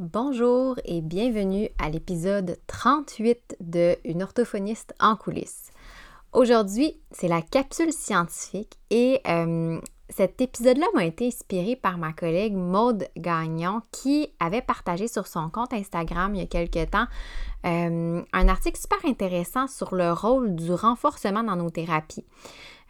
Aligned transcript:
Bonjour 0.00 0.74
et 0.84 1.00
bienvenue 1.00 1.68
à 1.78 1.88
l'épisode 1.88 2.58
38 2.66 3.58
de 3.60 3.94
Une 4.04 4.24
orthophoniste 4.24 4.92
en 4.98 5.14
coulisses. 5.14 5.70
Aujourd'hui, 6.32 7.00
c'est 7.12 7.28
la 7.28 7.40
capsule 7.42 7.92
scientifique 7.92 8.76
et 8.90 9.20
euh, 9.28 9.80
cet 10.08 10.40
épisode-là 10.40 10.86
m'a 10.94 11.04
été 11.04 11.28
inspiré 11.28 11.76
par 11.76 11.96
ma 11.96 12.12
collègue 12.12 12.56
Maude 12.56 13.06
Gagnon 13.16 13.82
qui 13.92 14.34
avait 14.40 14.62
partagé 14.62 15.06
sur 15.06 15.28
son 15.28 15.48
compte 15.48 15.72
Instagram 15.72 16.34
il 16.34 16.40
y 16.40 16.42
a 16.44 16.46
quelques 16.46 16.90
temps 16.90 17.06
euh, 17.64 18.20
un 18.32 18.48
article 18.48 18.80
super 18.80 18.98
intéressant 19.08 19.68
sur 19.68 19.94
le 19.94 20.12
rôle 20.12 20.56
du 20.56 20.72
renforcement 20.72 21.44
dans 21.44 21.54
nos 21.54 21.70
thérapies. 21.70 22.26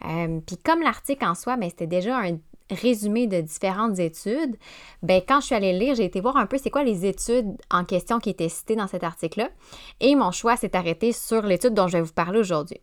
Euh, 0.05 0.39
puis 0.43 0.57
comme 0.57 0.81
l'article 0.81 1.23
en 1.23 1.35
soi, 1.35 1.55
ben, 1.55 1.69
c'était 1.69 1.85
déjà 1.85 2.17
un 2.17 2.39
résumé 2.71 3.27
de 3.27 3.41
différentes 3.41 3.99
études, 3.99 4.57
ben, 5.03 5.21
quand 5.27 5.39
je 5.39 5.47
suis 5.47 5.55
allée 5.55 5.77
lire, 5.77 5.95
j'ai 5.95 6.05
été 6.05 6.19
voir 6.19 6.37
un 6.37 6.45
peu 6.45 6.57
c'est 6.57 6.69
quoi 6.69 6.83
les 6.83 7.05
études 7.05 7.51
en 7.71 7.85
question 7.85 8.19
qui 8.19 8.29
étaient 8.29 8.49
citées 8.49 8.75
dans 8.75 8.87
cet 8.87 9.03
article-là. 9.03 9.49
Et 9.99 10.15
mon 10.15 10.31
choix 10.31 10.57
s'est 10.57 10.75
arrêté 10.75 11.11
sur 11.11 11.43
l'étude 11.43 11.73
dont 11.73 11.87
je 11.87 11.97
vais 11.97 12.01
vous 12.01 12.13
parler 12.13 12.39
aujourd'hui. 12.39 12.79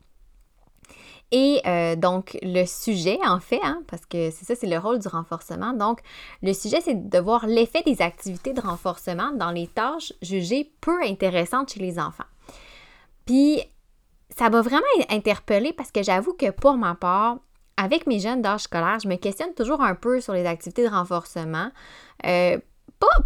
Et 1.32 1.62
euh, 1.66 1.96
donc, 1.96 2.38
le 2.42 2.66
sujet, 2.66 3.18
en 3.24 3.40
fait, 3.40 3.60
hein, 3.62 3.82
parce 3.88 4.04
que 4.04 4.30
c'est 4.30 4.44
ça, 4.44 4.54
c'est 4.54 4.66
le 4.66 4.78
rôle 4.78 4.98
du 4.98 5.08
renforcement. 5.08 5.72
Donc, 5.72 6.00
le 6.42 6.52
sujet, 6.52 6.82
c'est 6.82 7.08
de 7.08 7.18
voir 7.18 7.46
l'effet 7.46 7.82
des 7.86 8.02
activités 8.02 8.52
de 8.52 8.60
renforcement 8.60 9.32
dans 9.32 9.50
les 9.50 9.66
tâches 9.66 10.12
jugées 10.20 10.70
peu 10.82 11.02
intéressantes 11.02 11.72
chez 11.72 11.80
les 11.80 11.98
enfants. 11.98 12.24
Puis, 13.24 13.62
ça 14.36 14.50
m'a 14.50 14.60
vraiment 14.60 14.82
interpellée 15.08 15.72
parce 15.72 15.90
que 15.90 16.02
j'avoue 16.02 16.34
que 16.34 16.50
pour 16.50 16.76
ma 16.76 16.94
part, 16.94 17.38
avec 17.82 18.06
mes 18.06 18.20
jeunes 18.20 18.42
d'âge 18.42 18.62
scolaire, 18.62 18.98
je 19.02 19.08
me 19.08 19.16
questionne 19.16 19.54
toujours 19.54 19.80
un 19.82 19.94
peu 19.94 20.20
sur 20.20 20.32
les 20.32 20.46
activités 20.46 20.84
de 20.84 20.90
renforcement. 20.94 21.70
Euh, 22.26 22.58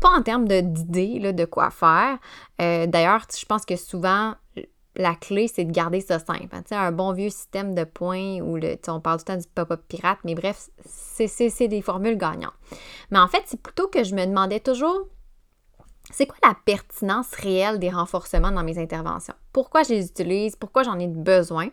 pas, 0.00 0.10
en 0.16 0.22
termes 0.22 0.46
d'idées 0.46 1.32
de 1.32 1.44
quoi 1.44 1.70
faire. 1.70 2.18
Euh, 2.62 2.86
d'ailleurs, 2.86 3.26
je 3.38 3.44
pense 3.44 3.66
que 3.66 3.76
souvent, 3.76 4.34
la 4.96 5.14
clé, 5.14 5.48
c'est 5.48 5.64
de 5.64 5.72
garder 5.72 6.00
ça 6.00 6.18
simple. 6.18 6.48
Hein. 6.52 6.62
Un 6.70 6.92
bon 6.92 7.12
vieux 7.12 7.28
système 7.28 7.74
de 7.74 7.84
points 7.84 8.40
où 8.40 8.56
le, 8.56 8.78
on 8.88 9.00
parle 9.00 9.18
tout 9.18 9.24
le 9.28 9.34
temps 9.34 9.40
du 9.40 9.48
pop-up 9.54 9.82
pirate, 9.88 10.18
mais 10.24 10.34
bref, 10.34 10.70
c'est 10.86 11.68
des 11.68 11.82
formules 11.82 12.16
gagnantes. 12.16 12.54
Mais 13.10 13.18
en 13.18 13.28
fait, 13.28 13.42
c'est 13.44 13.60
plutôt 13.60 13.88
que 13.88 14.02
je 14.02 14.14
me 14.14 14.24
demandais 14.24 14.60
toujours 14.60 15.06
c'est 16.12 16.26
quoi 16.26 16.36
la 16.42 16.54
pertinence 16.64 17.34
réelle 17.34 17.78
des 17.78 17.90
renforcements 17.90 18.52
dans 18.52 18.62
mes 18.62 18.78
interventions? 18.78 19.34
Pourquoi 19.52 19.82
je 19.82 19.90
les 19.94 20.06
utilise? 20.06 20.56
Pourquoi 20.56 20.82
j'en 20.82 20.98
ai 20.98 21.08
besoin? 21.08 21.68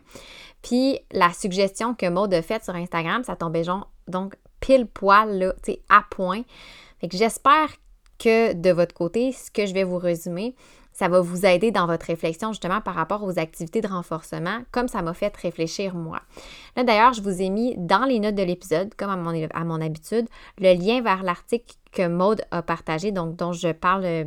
Puis 0.62 0.98
la 1.12 1.32
suggestion 1.32 1.94
que 1.94 2.08
Maud 2.08 2.32
a 2.34 2.42
faite 2.42 2.64
sur 2.64 2.74
Instagram, 2.74 3.22
ça 3.24 3.36
tombait 3.36 3.62
donc 4.08 4.34
pile 4.60 4.86
poil, 4.86 5.38
là, 5.38 5.54
tu 5.62 5.76
à 5.88 6.04
point. 6.10 6.42
Fait 7.00 7.08
que 7.08 7.16
j'espère 7.16 7.68
que 8.18 8.54
de 8.54 8.70
votre 8.70 8.94
côté, 8.94 9.32
ce 9.32 9.50
que 9.50 9.66
je 9.66 9.74
vais 9.74 9.84
vous 9.84 9.98
résumer, 9.98 10.54
ça 10.92 11.08
va 11.08 11.20
vous 11.20 11.44
aider 11.44 11.72
dans 11.72 11.86
votre 11.86 12.06
réflexion 12.06 12.52
justement 12.52 12.80
par 12.80 12.94
rapport 12.94 13.24
aux 13.24 13.38
activités 13.38 13.80
de 13.80 13.88
renforcement, 13.88 14.60
comme 14.70 14.86
ça 14.86 15.02
m'a 15.02 15.12
fait 15.12 15.36
réfléchir 15.36 15.94
moi. 15.94 16.20
Là 16.76 16.84
d'ailleurs, 16.84 17.12
je 17.12 17.20
vous 17.20 17.42
ai 17.42 17.50
mis 17.50 17.74
dans 17.76 18.04
les 18.04 18.20
notes 18.20 18.36
de 18.36 18.44
l'épisode, 18.44 18.94
comme 18.94 19.10
à 19.10 19.64
mon 19.64 19.80
habitude, 19.80 20.28
le 20.58 20.72
lien 20.72 21.02
vers 21.02 21.24
l'article 21.24 21.74
que 21.94 22.06
Maude 22.08 22.42
a 22.50 22.62
partagé, 22.62 23.12
donc 23.12 23.36
dont 23.36 23.52
je 23.52 23.72
parle 23.72 24.04
euh, 24.04 24.24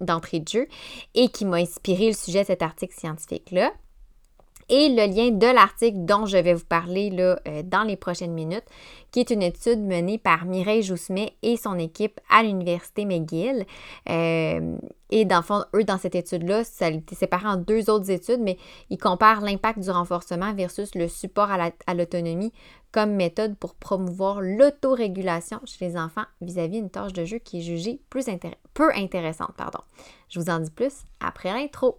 d'entrée 0.00 0.40
de 0.40 0.48
jeu, 0.48 0.66
et 1.14 1.28
qui 1.28 1.44
m'a 1.44 1.58
inspiré 1.58 2.08
le 2.08 2.14
sujet 2.14 2.42
de 2.42 2.46
cet 2.46 2.62
article 2.62 2.94
scientifique-là 2.94 3.72
et 4.70 4.88
le 4.88 5.12
lien 5.12 5.30
de 5.30 5.52
l'article 5.52 6.04
dont 6.04 6.26
je 6.26 6.38
vais 6.38 6.54
vous 6.54 6.64
parler 6.64 7.10
là, 7.10 7.38
euh, 7.46 7.62
dans 7.64 7.82
les 7.82 7.96
prochaines 7.96 8.32
minutes, 8.32 8.64
qui 9.10 9.20
est 9.20 9.30
une 9.30 9.42
étude 9.42 9.80
menée 9.80 10.16
par 10.16 10.44
Mireille 10.44 10.82
Joussemet 10.82 11.32
et 11.42 11.56
son 11.56 11.76
équipe 11.76 12.20
à 12.30 12.44
l'Université 12.44 13.04
McGill. 13.04 13.66
Euh, 14.08 14.76
et 15.10 15.24
dans 15.24 15.38
le 15.38 15.42
fond, 15.42 15.64
eux, 15.74 15.82
dans 15.82 15.98
cette 15.98 16.14
étude-là, 16.14 16.62
ça 16.62 16.86
a 16.86 16.90
été 16.90 17.16
séparé 17.16 17.48
en 17.48 17.56
deux 17.56 17.90
autres 17.90 18.12
études, 18.12 18.40
mais 18.40 18.58
ils 18.90 18.98
comparent 18.98 19.40
l'impact 19.40 19.80
du 19.80 19.90
renforcement 19.90 20.54
versus 20.54 20.94
le 20.94 21.08
support 21.08 21.48
à 21.50 21.94
l'autonomie 21.94 22.52
comme 22.92 23.14
méthode 23.14 23.56
pour 23.56 23.74
promouvoir 23.74 24.40
l'autorégulation 24.40 25.60
chez 25.64 25.84
les 25.84 25.96
enfants 25.96 26.24
vis-à-vis 26.40 26.80
d'une 26.80 26.90
tâche 26.90 27.12
de 27.12 27.24
jeu 27.24 27.38
qui 27.38 27.58
est 27.58 27.62
jugée 27.62 28.00
plus 28.08 28.26
peu 28.74 28.90
intéressante. 28.94 29.54
Pardon. 29.56 29.80
Je 30.28 30.38
vous 30.38 30.50
en 30.50 30.60
dis 30.60 30.70
plus 30.70 31.02
après 31.20 31.52
l'intro. 31.52 31.98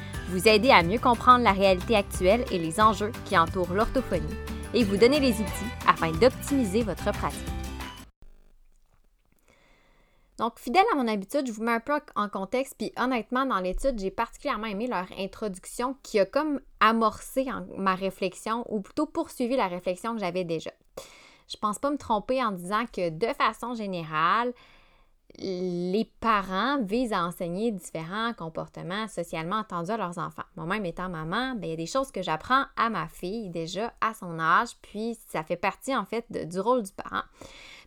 Vous 0.31 0.47
aider 0.47 0.71
à 0.71 0.81
mieux 0.81 0.97
comprendre 0.97 1.43
la 1.43 1.51
réalité 1.51 1.93
actuelle 1.93 2.45
et 2.51 2.57
les 2.57 2.79
enjeux 2.79 3.11
qui 3.25 3.37
entourent 3.37 3.73
l'orthophonie 3.73 4.37
et 4.73 4.85
vous 4.85 4.95
donner 4.95 5.19
les 5.19 5.33
outils 5.33 5.71
afin 5.85 6.11
d'optimiser 6.13 6.83
votre 6.83 7.11
pratique. 7.11 7.39
Donc, 10.37 10.57
fidèle 10.57 10.85
à 10.93 10.95
mon 10.95 11.07
habitude, 11.09 11.45
je 11.45 11.51
vous 11.51 11.63
mets 11.63 11.73
un 11.73 11.81
peu 11.81 11.93
en 12.15 12.29
contexte, 12.29 12.75
puis 12.77 12.93
honnêtement, 12.97 13.45
dans 13.45 13.59
l'étude, 13.59 13.99
j'ai 13.99 14.09
particulièrement 14.09 14.67
aimé 14.67 14.87
leur 14.87 15.05
introduction 15.19 15.97
qui 16.01 16.19
a 16.19 16.25
comme 16.25 16.61
amorcé 16.79 17.45
ma 17.77 17.93
réflexion, 17.93 18.65
ou 18.69 18.79
plutôt 18.79 19.05
poursuivi 19.05 19.57
la 19.57 19.67
réflexion 19.67 20.13
que 20.15 20.21
j'avais 20.21 20.45
déjà. 20.45 20.71
Je 21.47 21.57
pense 21.57 21.77
pas 21.77 21.91
me 21.91 21.97
tromper 21.97 22.41
en 22.43 22.53
disant 22.53 22.85
que 22.85 23.09
de 23.09 23.27
façon 23.33 23.75
générale, 23.75 24.53
les 25.37 26.09
parents 26.19 26.81
visent 26.81 27.13
à 27.13 27.23
enseigner 27.23 27.71
différents 27.71 28.33
comportements 28.33 29.07
socialement 29.07 29.57
attendus 29.57 29.91
à 29.91 29.97
leurs 29.97 30.17
enfants. 30.17 30.43
Moi-même 30.55 30.85
étant 30.85 31.09
maman, 31.09 31.55
ben, 31.55 31.65
il 31.65 31.69
y 31.69 31.73
a 31.73 31.77
des 31.77 31.85
choses 31.85 32.11
que 32.11 32.21
j'apprends 32.21 32.65
à 32.75 32.89
ma 32.89 33.07
fille 33.07 33.49
déjà 33.49 33.93
à 34.01 34.13
son 34.13 34.39
âge, 34.39 34.77
puis 34.81 35.17
ça 35.27 35.43
fait 35.43 35.57
partie 35.57 35.95
en 35.95 36.05
fait 36.05 36.25
du 36.47 36.59
rôle 36.59 36.83
du 36.83 36.91
parent. 36.91 37.23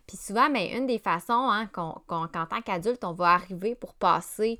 Puis 0.07 0.17
souvent, 0.17 0.49
ben, 0.49 0.67
une 0.71 0.87
des 0.87 0.99
façons 0.99 1.49
hein, 1.49 1.67
qu'en 1.67 2.27
tant 2.27 2.61
qu'adulte, 2.63 3.03
on 3.03 3.13
va 3.13 3.33
arriver 3.33 3.75
pour 3.75 3.93
passer 3.93 4.59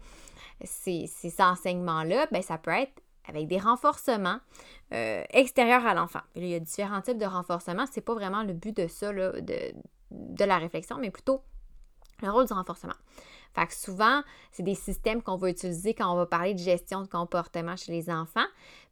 ces, 0.63 1.07
enseignements-là, 1.39 2.27
ben, 2.31 2.41
ça 2.41 2.57
peut 2.57 2.71
être 2.71 3.01
avec 3.27 3.47
des 3.47 3.57
renforcements 3.57 4.37
euh, 4.93 5.23
extérieurs 5.31 5.85
à 5.85 5.95
l'enfant. 5.95 6.21
Il 6.35 6.47
y 6.47 6.53
a 6.53 6.59
différents 6.59 7.01
types 7.01 7.17
de 7.17 7.25
renforcements. 7.25 7.85
C'est 7.91 8.01
pas 8.01 8.13
vraiment 8.13 8.43
le 8.43 8.53
but 8.53 8.75
de 8.75 8.87
ça, 8.87 9.11
de 9.11 10.45
la 10.45 10.57
réflexion, 10.57 10.97
mais 10.99 11.09
plutôt 11.09 11.41
le 12.21 12.29
rôle 12.29 12.45
du 12.45 12.53
renforcement. 12.53 12.93
Fait 13.53 13.67
que 13.67 13.73
souvent, 13.73 14.21
c'est 14.51 14.63
des 14.63 14.75
systèmes 14.75 15.21
qu'on 15.21 15.37
va 15.37 15.49
utiliser 15.49 15.93
quand 15.93 16.11
on 16.11 16.15
va 16.15 16.25
parler 16.25 16.53
de 16.53 16.59
gestion 16.59 17.01
de 17.01 17.07
comportement 17.07 17.75
chez 17.75 17.91
les 17.91 18.09
enfants. 18.09 18.45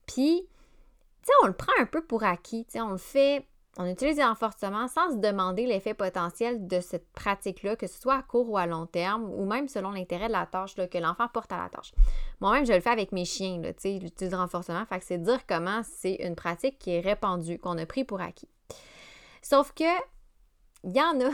Puis, 0.06 0.47
tu 1.22 1.28
sais, 1.28 1.33
on 1.44 1.47
le 1.47 1.53
prend 1.53 1.73
un 1.79 1.85
peu 1.85 2.01
pour 2.01 2.23
acquis. 2.23 2.66
Tu 2.66 2.73
sais, 2.73 2.81
on 2.81 2.91
le 2.91 2.97
fait, 2.97 3.45
on 3.78 3.85
utilise 3.85 4.17
les 4.17 4.23
renforcements 4.23 4.88
sans 4.88 5.12
se 5.12 5.17
demander 5.17 5.66
l'effet 5.66 5.94
potentiel 5.94 6.66
de 6.67 6.79
cette 6.79 7.12
pratique-là, 7.12 7.75
que 7.75 7.88
ce 7.88 8.00
soit 8.00 8.16
à 8.16 8.22
court 8.22 8.50
ou 8.50 8.57
à 8.57 8.66
long 8.66 8.85
terme, 8.85 9.29
ou 9.33 9.45
même 9.45 9.67
selon 9.67 9.91
l'intérêt 9.91 10.28
de 10.28 10.33
la 10.33 10.45
tâche 10.45 10.75
que 10.75 10.97
l'enfant 10.97 11.28
porte 11.28 11.51
à 11.51 11.57
la 11.57 11.69
tâche. 11.69 11.94
Moi-même, 12.39 12.66
je 12.66 12.73
le 12.73 12.79
fais 12.79 12.91
avec 12.91 13.12
mes 13.12 13.25
chiens, 13.25 13.62
tu 13.62 13.73
sais, 13.78 14.00
j'utilise 14.00 14.31
le 14.31 14.38
renforcement. 14.38 14.85
Fait 14.85 15.00
que 15.00 15.06
c'est 15.06 15.17
dire 15.17 15.45
comment 15.45 15.81
c'est 15.83 16.16
une 16.16 16.35
pratique 16.35 16.79
qui 16.79 16.91
est 16.91 17.01
répandue, 17.01 17.59
qu'on 17.59 17.78
a 17.78 17.85
pris 17.85 18.06
pour 18.06 18.22
acquis. 18.22 18.50
Sauf 19.41 19.73
que, 19.73 19.83
il 20.85 20.95
y 20.95 21.01
en 21.01 21.19
a 21.19 21.31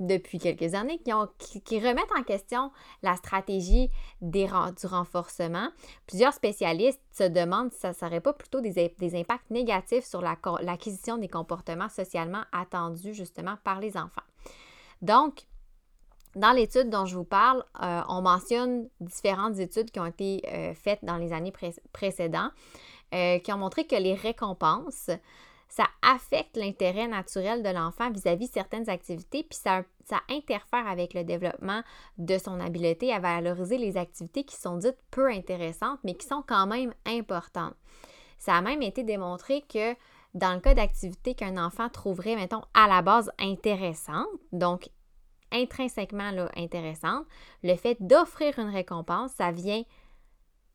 depuis 0.00 0.38
quelques 0.38 0.74
années 0.74 0.98
qui, 0.98 1.78
remettent 1.78 2.12
en 2.18 2.22
question 2.22 2.72
la 3.02 3.14
stratégie 3.16 3.90
du 4.20 4.46
renforcement. 4.84 5.68
Plusieurs 6.06 6.32
spécialistes 6.32 7.00
se 7.12 7.24
demandent 7.24 7.72
si 7.72 7.78
ça 7.78 7.90
ne 7.90 7.94
serait 7.94 8.20
pas 8.20 8.32
plutôt 8.32 8.60
des, 8.60 8.90
impacts 9.14 9.50
négatifs 9.50 10.04
sur 10.04 10.22
l'acquisition 10.22 11.18
des 11.18 11.28
comportements 11.28 11.88
socialement 11.88 12.42
attendus 12.52 13.14
justement 13.14 13.56
par 13.62 13.80
les 13.80 13.96
enfants. 13.96 14.22
Donc, 15.02 15.42
dans 16.36 16.52
l'étude 16.52 16.90
dont 16.90 17.06
je 17.06 17.16
vous 17.16 17.24
parle, 17.24 17.64
euh, 17.82 18.02
on 18.08 18.22
mentionne 18.22 18.88
différentes 19.00 19.58
études 19.58 19.90
qui 19.90 19.98
ont 19.98 20.06
été 20.06 20.42
euh, 20.46 20.74
faites 20.74 21.00
dans 21.02 21.16
les 21.16 21.32
années 21.32 21.52
précédentes 21.92 22.52
euh, 23.12 23.38
qui 23.40 23.52
ont 23.52 23.58
montré 23.58 23.86
que 23.86 23.96
les 23.96 24.14
récompenses 24.14 25.10
ça 25.70 25.86
affecte 26.02 26.56
l'intérêt 26.56 27.06
naturel 27.06 27.62
de 27.62 27.68
l'enfant 27.68 28.10
vis-à-vis 28.10 28.48
certaines 28.48 28.90
activités, 28.90 29.44
puis 29.44 29.58
ça, 29.58 29.84
interfère 30.28 30.88
avec 30.88 31.14
le 31.14 31.22
développement 31.22 31.82
de 32.18 32.36
son 32.36 32.58
habileté 32.58 33.12
à 33.12 33.20
valoriser 33.20 33.78
les 33.78 33.96
activités 33.96 34.42
qui 34.42 34.56
sont 34.56 34.76
dites 34.76 34.98
peu 35.12 35.28
intéressantes, 35.30 36.00
mais 36.02 36.14
qui 36.14 36.26
sont 36.26 36.42
quand 36.44 36.66
même 36.66 36.92
importantes. 37.06 37.76
Ça 38.38 38.56
a 38.56 38.60
même 38.60 38.82
été 38.82 39.04
démontré 39.04 39.62
que 39.62 39.94
dans 40.34 40.54
le 40.54 40.60
cas 40.60 40.74
d'activités 40.74 41.34
qu'un 41.34 41.64
enfant 41.64 41.88
trouverait, 41.88 42.34
mettons, 42.34 42.62
à 42.74 42.88
la 42.88 43.02
base 43.02 43.30
intéressante, 43.38 44.26
donc 44.50 44.90
intrinsèquement 45.52 46.32
là, 46.32 46.50
intéressante, 46.56 47.26
le 47.62 47.76
fait 47.76 47.96
d'offrir 48.00 48.58
une 48.58 48.70
récompense, 48.70 49.30
ça 49.32 49.52
vient 49.52 49.84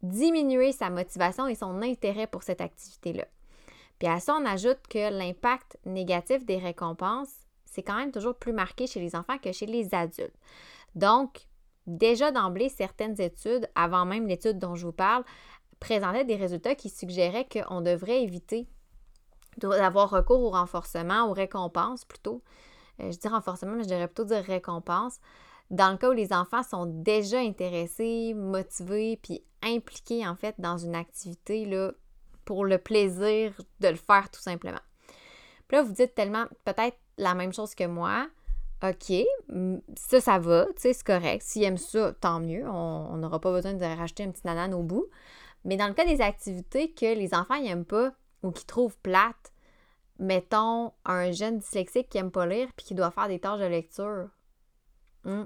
diminuer 0.01 0.71
sa 0.71 0.89
motivation 0.89 1.47
et 1.47 1.55
son 1.55 1.81
intérêt 1.81 2.27
pour 2.27 2.43
cette 2.43 2.61
activité-là. 2.61 3.25
Puis 3.99 4.07
à 4.07 4.19
ça, 4.19 4.35
on 4.39 4.45
ajoute 4.45 4.79
que 4.89 5.09
l'impact 5.09 5.77
négatif 5.85 6.45
des 6.45 6.57
récompenses, 6.57 7.33
c'est 7.65 7.83
quand 7.83 7.95
même 7.95 8.11
toujours 8.11 8.35
plus 8.35 8.53
marqué 8.53 8.87
chez 8.87 8.99
les 8.99 9.15
enfants 9.15 9.37
que 9.37 9.51
chez 9.51 9.65
les 9.65 9.93
adultes. 9.93 10.35
Donc, 10.95 11.47
déjà 11.87 12.31
d'emblée, 12.31 12.69
certaines 12.69 13.19
études, 13.21 13.69
avant 13.75 14.05
même 14.05 14.27
l'étude 14.27 14.59
dont 14.59 14.75
je 14.75 14.85
vous 14.85 14.93
parle, 14.93 15.23
présentaient 15.79 16.25
des 16.25 16.35
résultats 16.35 16.75
qui 16.75 16.89
suggéraient 16.89 17.47
qu'on 17.47 17.81
devrait 17.81 18.23
éviter 18.23 18.67
d'avoir 19.57 20.09
recours 20.09 20.41
au 20.41 20.49
renforcement, 20.49 21.29
aux 21.29 21.33
récompenses 21.33 22.05
plutôt. 22.05 22.41
Euh, 23.01 23.11
je 23.11 23.17
dis 23.17 23.27
renforcement, 23.27 23.73
mais 23.73 23.83
je 23.83 23.89
devrais 23.89 24.07
plutôt 24.07 24.25
dire 24.25 24.43
récompense. 24.43 25.19
Dans 25.71 25.91
le 25.91 25.97
cas 25.97 26.09
où 26.09 26.13
les 26.13 26.31
enfants 26.33 26.63
sont 26.63 26.85
déjà 26.85 27.39
intéressés, 27.39 28.33
motivés, 28.35 29.17
puis 29.21 29.43
impliqués 29.63 30.27
en 30.27 30.35
fait 30.35 30.55
dans 30.59 30.77
une 30.77 30.95
activité 30.95 31.65
là, 31.65 31.91
pour 32.45 32.65
le 32.65 32.77
plaisir 32.77 33.53
de 33.79 33.87
le 33.87 33.95
faire 33.95 34.29
tout 34.31 34.41
simplement. 34.41 34.79
Puis 35.67 35.77
là, 35.77 35.83
vous 35.83 35.93
dites 35.93 36.15
tellement 36.15 36.45
peut-être 36.63 36.97
la 37.17 37.33
même 37.33 37.53
chose 37.53 37.75
que 37.75 37.85
moi. 37.85 38.27
OK, 38.83 39.13
ça, 39.95 40.21
ça 40.21 40.37
va, 40.37 40.65
tu 40.67 40.81
sais, 40.81 40.93
c'est 40.93 41.05
correct. 41.05 41.41
S'ils 41.43 41.63
aiment 41.63 41.77
ça, 41.77 42.13
tant 42.13 42.39
mieux. 42.39 42.67
On 42.67 43.17
n'aura 43.17 43.39
pas 43.39 43.51
besoin 43.51 43.73
de 43.73 43.83
racheter 43.83 44.23
un 44.23 44.31
petit 44.31 44.45
nanan 44.45 44.73
au 44.73 44.83
bout. 44.83 45.07
Mais 45.63 45.77
dans 45.77 45.87
le 45.87 45.93
cas 45.93 46.05
des 46.05 46.21
activités 46.21 46.91
que 46.91 47.15
les 47.15 47.33
enfants 47.33 47.59
n'aiment 47.59 47.85
pas 47.85 48.11
ou 48.43 48.51
qui 48.51 48.65
trouvent 48.65 48.97
plates, 48.99 49.53
mettons 50.19 50.91
un 51.05 51.31
jeune 51.31 51.57
dyslexique 51.57 52.09
qui 52.09 52.17
n'aime 52.17 52.31
pas 52.31 52.45
lire 52.45 52.69
puis 52.75 52.85
qui 52.85 52.95
doit 52.95 53.11
faire 53.11 53.27
des 53.27 53.39
tâches 53.39 53.59
de 53.59 53.65
lecture. 53.65 54.29
Hmm. 55.23 55.45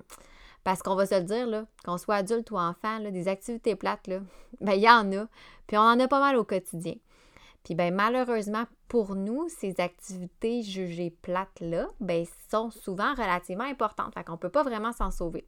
Parce 0.63 0.81
qu'on 0.83 0.95
va 0.95 1.05
se 1.05 1.15
le 1.15 1.23
dire, 1.23 1.65
qu'on 1.85 1.97
soit 1.97 2.15
adulte 2.15 2.51
ou 2.51 2.57
enfant, 2.57 2.99
là, 2.99 3.11
des 3.11 3.27
activités 3.27 3.75
plates, 3.75 4.07
là, 4.07 4.19
ben, 4.61 4.73
il 4.73 4.81
y 4.81 4.89
en 4.89 5.11
a. 5.13 5.27
Puis 5.67 5.77
on 5.77 5.81
en 5.81 5.99
a 5.99 6.07
pas 6.07 6.19
mal 6.19 6.35
au 6.35 6.43
quotidien. 6.43 6.95
Puis 7.63 7.75
ben, 7.75 7.93
malheureusement, 7.93 8.65
pour 8.87 9.15
nous, 9.15 9.47
ces 9.49 9.79
activités 9.79 10.63
jugées 10.63 11.11
plates-là, 11.21 11.87
ben, 11.99 12.25
sont 12.49 12.71
souvent 12.71 13.13
relativement 13.13 13.65
importantes. 13.65 14.13
Fait 14.13 14.23
qu'on 14.23 14.37
peut 14.37 14.49
pas 14.49 14.63
vraiment 14.63 14.91
s'en 14.91 15.11
sauver. 15.11 15.45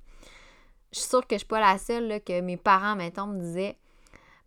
Je 0.92 1.00
suis 1.00 1.10
sûre 1.10 1.26
que 1.26 1.36
je 1.36 1.40
suis 1.40 1.48
pas 1.48 1.62
la 1.62 1.78
seule 1.78 2.22
que 2.22 2.42
mes 2.42 2.58
parents, 2.58 2.96
mettons, 2.96 3.28
me 3.28 3.40
disaient 3.40 3.78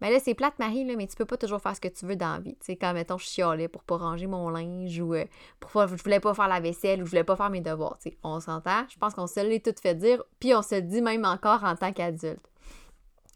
mais 0.01 0.11
là, 0.11 0.19
c'est 0.21 0.35
plate, 0.35 0.59
Marie, 0.59 0.85
là, 0.85 0.95
mais 0.97 1.07
tu 1.07 1.17
peux 1.17 1.25
pas 1.25 1.37
toujours 1.37 1.61
faire 1.61 1.75
ce 1.75 1.81
que 1.81 1.89
tu 1.89 2.05
veux 2.05 2.17
dans 2.17 2.35
la 2.35 2.41
vie. 2.41 2.57
Tu 2.57 2.67
sais, 2.67 2.77
quand, 2.77 2.93
mettons, 2.93 3.19
je 3.19 3.27
chialais 3.27 3.69
pour 3.69 3.83
pas 3.85 3.97
ranger 3.97 4.27
mon 4.27 4.51
linge 4.51 4.99
ou 5.01 5.15
euh, 5.15 5.25
pour 5.61 5.71
pas, 5.71 5.87
je 5.87 6.03
voulais 6.03 6.21
pas 6.21 6.35
faire 6.35 6.49
la 6.49 6.61
vaisselle 6.61 7.03
ou 7.03 7.07
je 7.07 7.11
voulais 7.11 7.25
pas 7.25 7.37
faire 7.37 7.51
mes 7.51 7.61
devoirs. 7.61 7.97
Tu 7.99 8.11
sais, 8.11 8.19
on 8.23 8.41
s'entend. 8.41 8.85
Je 8.89 8.99
pense 8.99 9.15
qu'on 9.15 9.27
se 9.27 9.41
l'est 9.41 9.65
tout 9.65 9.75
fait 9.81 9.95
dire, 9.95 10.23
puis 10.41 10.55
on 10.55 10.63
se 10.63 10.77
dit 10.77 11.01
même 11.01 11.25
encore 11.25 11.65
en 11.65 11.77
tant 11.77 11.93
qu'adulte. 11.93 12.41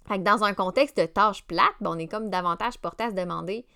Fait 0.07 0.19
que 0.19 0.25
dans 0.25 0.43
un 0.43 0.55
contexte 0.55 0.97
de 0.97 1.07
tâches 1.07 1.45
plates, 1.45 1.77
ben, 1.81 1.91
on 1.91 1.99
est 1.99 2.09
comme 2.09 2.31
davantage 2.31 2.79
porté 2.79 3.05
à 3.05 3.11
se 3.11 3.15
demander 3.15 3.67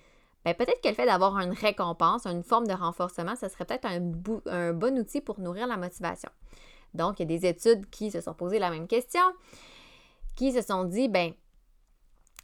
ben, 0.44 0.54
peut-être 0.54 0.80
que 0.80 0.88
le 0.88 0.94
fait 0.94 1.06
d'avoir 1.06 1.38
une 1.38 1.52
récompense, 1.52 2.26
une 2.26 2.42
forme 2.42 2.66
de 2.66 2.72
renforcement, 2.72 3.36
ce 3.36 3.48
serait 3.48 3.64
peut-être 3.64 3.86
un, 3.86 4.00
un 4.50 4.72
bon 4.72 4.98
outil 4.98 5.20
pour 5.20 5.38
nourrir 5.38 5.66
la 5.66 5.76
motivation. 5.76 6.30
Donc, 6.94 7.20
il 7.20 7.30
y 7.30 7.34
a 7.34 7.38
des 7.38 7.46
études 7.46 7.88
qui 7.90 8.10
se 8.10 8.20
sont 8.20 8.34
posées 8.34 8.58
la 8.58 8.70
même 8.70 8.88
question, 8.88 9.22
qui 10.34 10.52
se 10.52 10.62
sont 10.62 10.84
dit, 10.84 11.08
ben, 11.08 11.32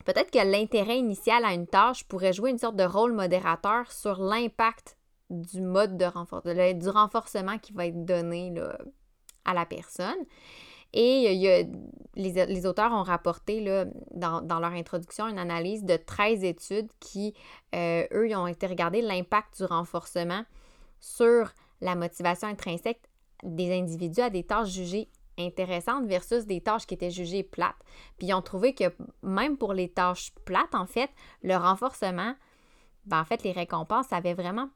Peut-être 0.04 0.30
que 0.30 0.38
l'intérêt 0.38 0.98
initial 0.98 1.44
à 1.44 1.52
une 1.52 1.66
tâche 1.66 2.04
pourrait 2.04 2.32
jouer 2.32 2.50
une 2.50 2.58
sorte 2.58 2.76
de 2.76 2.84
rôle 2.84 3.12
modérateur 3.12 3.90
sur 3.92 4.22
l'impact 4.22 4.96
du 5.30 5.60
mode 5.60 5.96
de 5.98 6.06
renforcement, 6.06 6.72
du 6.72 6.88
renforcement 6.88 7.58
qui 7.58 7.72
va 7.72 7.86
être 7.86 8.04
donné 8.04 8.54
à 9.44 9.54
la 9.54 9.66
personne. 9.66 10.16
Et 10.94 11.32
il 11.32 11.40
y 11.40 11.48
a, 11.48 11.64
les, 12.14 12.66
auteurs 12.66 12.92
ont 12.92 13.02
rapporté 13.02 13.60
là, 13.60 13.84
dans, 14.12 14.58
leur 14.58 14.72
introduction 14.72 15.28
une 15.28 15.38
analyse 15.38 15.84
de 15.84 15.96
13 15.96 16.44
études 16.44 16.88
qui, 16.98 17.34
euh, 17.74 18.06
eux, 18.12 18.34
ont 18.36 18.46
été 18.46 18.66
regarder 18.66 19.02
l'impact 19.02 19.58
du 19.58 19.64
renforcement 19.64 20.44
sur 20.98 21.52
la 21.82 21.94
motivation 21.94 22.48
intrinsèque 22.48 23.02
des 23.42 23.72
individus 23.78 24.20
à 24.20 24.30
des 24.30 24.44
tâches 24.44 24.70
jugées 24.70 25.08
intéressantes 25.38 26.06
versus 26.06 26.46
des 26.46 26.60
tâches 26.60 26.86
qui 26.86 26.94
étaient 26.94 27.10
jugées 27.10 27.42
plates. 27.42 27.78
Puis 28.18 28.28
ils 28.28 28.34
ont 28.34 28.42
trouvé 28.42 28.74
que 28.74 28.84
même 29.22 29.56
pour 29.56 29.72
les 29.72 29.88
tâches 29.88 30.32
plates, 30.44 30.74
en 30.74 30.86
fait, 30.86 31.10
le 31.42 31.56
renforcement, 31.56 32.34
ben 33.06 33.20
en 33.20 33.24
fait, 33.24 33.42
les 33.42 33.52
récompenses 33.52 34.12
avaient 34.12 34.34
vraiment 34.34 34.68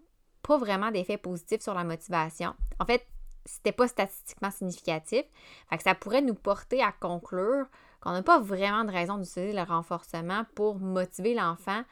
pas 0.43 0.59
vraiment 0.59 0.91
d'effet 0.91 1.19
positif 1.19 1.61
sur 1.61 1.75
la 1.75 1.85
motivation. 1.85 2.55
En 2.81 2.85
fait, 2.85 3.07
c'était 3.45 3.73
pas 3.73 3.89
statistiquement 3.89 4.51
significatif. 4.51 5.25
Fait 5.69 5.77
que 5.77 5.83
ça 5.83 5.95
pourrait 5.95 6.23
nous 6.23 6.35
porter 6.35 6.83
à 6.83 6.93
conclure 6.93 7.67
qu'on 8.01 8.13
n'a 8.13 8.23
pas 8.23 8.41
vraiment 8.41 8.85
de 8.85 8.91
raison 8.91 9.19
d'utiliser 9.19 9.53
le 9.53 9.63
renforcement 9.63 10.45
pour 10.55 10.77
motiver 10.77 11.35
l'enfant, 11.35 11.83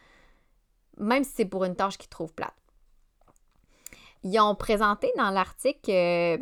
même 0.99 1.25
si 1.25 1.33
c'est 1.35 1.45
pour 1.45 1.65
une 1.65 1.77
tâche 1.77 1.99
qu'il 1.99 2.09
trouve 2.09 2.33
plate. 2.35 2.55
Ils 4.23 4.39
ont 4.41 4.55
présenté 4.55 5.11
dans 5.17 5.31
l'article 5.31 5.91
euh, 5.91 6.39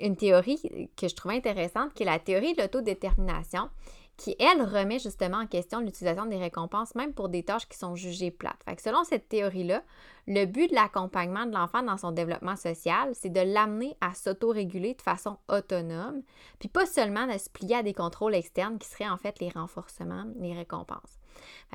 une 0.00 0.16
théorie 0.16 0.90
que 0.96 1.08
je 1.08 1.14
trouve 1.14 1.32
intéressante, 1.32 1.94
qui 1.94 2.02
est 2.02 2.06
la 2.06 2.18
théorie 2.18 2.54
de 2.54 2.62
l'autodétermination, 2.62 3.70
qui, 4.16 4.34
elle, 4.38 4.62
remet 4.62 4.98
justement 4.98 5.38
en 5.38 5.46
question 5.46 5.80
l'utilisation 5.80 6.26
des 6.26 6.38
récompenses, 6.38 6.94
même 6.94 7.12
pour 7.12 7.28
des 7.28 7.42
tâches 7.42 7.68
qui 7.68 7.76
sont 7.76 7.96
jugées 7.96 8.30
plates. 8.30 8.62
Fait 8.64 8.76
que 8.76 8.82
selon 8.82 9.04
cette 9.04 9.28
théorie-là, 9.28 9.82
le 10.26 10.46
but 10.46 10.70
de 10.70 10.74
l'accompagnement 10.74 11.46
de 11.46 11.52
l'enfant 11.52 11.82
dans 11.82 11.98
son 11.98 12.12
développement 12.12 12.56
social, 12.56 13.10
c'est 13.14 13.30
de 13.30 13.40
l'amener 13.40 13.94
à 14.00 14.14
s'autoréguler 14.14 14.94
de 14.94 15.02
façon 15.02 15.36
autonome, 15.48 16.22
puis 16.58 16.68
pas 16.68 16.86
seulement 16.86 17.26
de 17.26 17.38
se 17.38 17.50
plier 17.50 17.76
à 17.76 17.82
des 17.82 17.94
contrôles 17.94 18.34
externes 18.34 18.78
qui 18.78 18.88
seraient 18.88 19.08
en 19.08 19.18
fait 19.18 19.38
les 19.38 19.50
renforcements, 19.50 20.24
les 20.38 20.54
récompenses. 20.54 21.18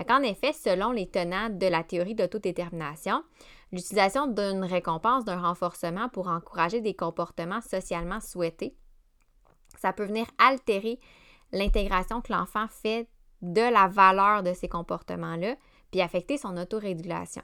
Qu'en 0.07 0.21
effet, 0.21 0.53
selon 0.53 0.91
les 0.91 1.09
tenants 1.09 1.49
de 1.49 1.67
la 1.67 1.83
théorie 1.83 2.15
d'autodétermination, 2.15 3.23
l'utilisation 3.71 4.27
d'une 4.27 4.63
récompense, 4.63 5.25
d'un 5.25 5.41
renforcement 5.41 6.09
pour 6.09 6.27
encourager 6.27 6.81
des 6.81 6.93
comportements 6.93 7.61
socialement 7.61 8.19
souhaités, 8.19 8.75
ça 9.77 9.93
peut 9.93 10.05
venir 10.05 10.27
altérer 10.37 10.99
l'intégration 11.51 12.21
que 12.21 12.31
l'enfant 12.31 12.67
fait 12.67 13.07
de 13.41 13.61
la 13.61 13.87
valeur 13.87 14.43
de 14.43 14.53
ces 14.53 14.67
comportements-là, 14.67 15.55
puis 15.89 16.01
affecter 16.01 16.37
son 16.37 16.55
autorégulation. 16.57 17.43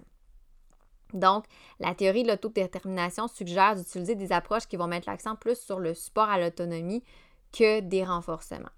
Donc, 1.13 1.45
la 1.79 1.95
théorie 1.95 2.23
de 2.23 2.29
l'autodétermination 2.29 3.27
suggère 3.27 3.75
d'utiliser 3.75 4.15
des 4.15 4.31
approches 4.31 4.67
qui 4.67 4.77
vont 4.77 4.87
mettre 4.87 5.09
l'accent 5.09 5.35
plus 5.35 5.59
sur 5.59 5.79
le 5.79 5.93
support 5.93 6.29
à 6.29 6.39
l'autonomie 6.39 7.03
que 7.51 7.79
des 7.79 8.03
renforcements. 8.03 8.69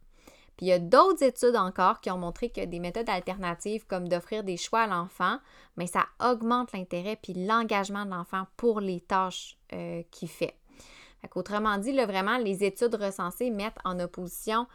Puis 0.59 0.65
il 0.65 0.69
y 0.71 0.73
a 0.73 0.79
d'autres 0.79 1.23
études 1.23 1.55
encore 1.55 2.01
qui 2.01 2.11
ont 2.11 2.17
montré 2.17 2.49
que 2.49 2.65
des 2.65 2.79
méthodes 2.79 3.09
alternatives 3.09 3.87
comme 3.87 4.09
d'offrir 4.09 4.43
des 4.43 4.57
choix 4.57 4.81
à 4.81 4.87
l'enfant, 4.87 5.39
mais 5.77 5.87
ça 5.87 6.05
augmente 6.21 6.73
l'intérêt 6.73 7.15
puis 7.15 7.31
l'engagement 7.33 8.03
de 8.03 8.09
l'enfant 8.09 8.45
pour 8.57 8.81
les 8.81 8.99
tâches 8.99 9.57
euh, 9.71 10.03
qu'il 10.11 10.27
fait. 10.27 10.57
Autrement 11.33 11.77
dit, 11.77 11.93
vraiment, 11.93 12.37
les 12.37 12.65
études 12.65 12.93
recensées 12.95 13.51
mettent 13.51 13.79
en 13.85 14.01
opposition 14.01 14.67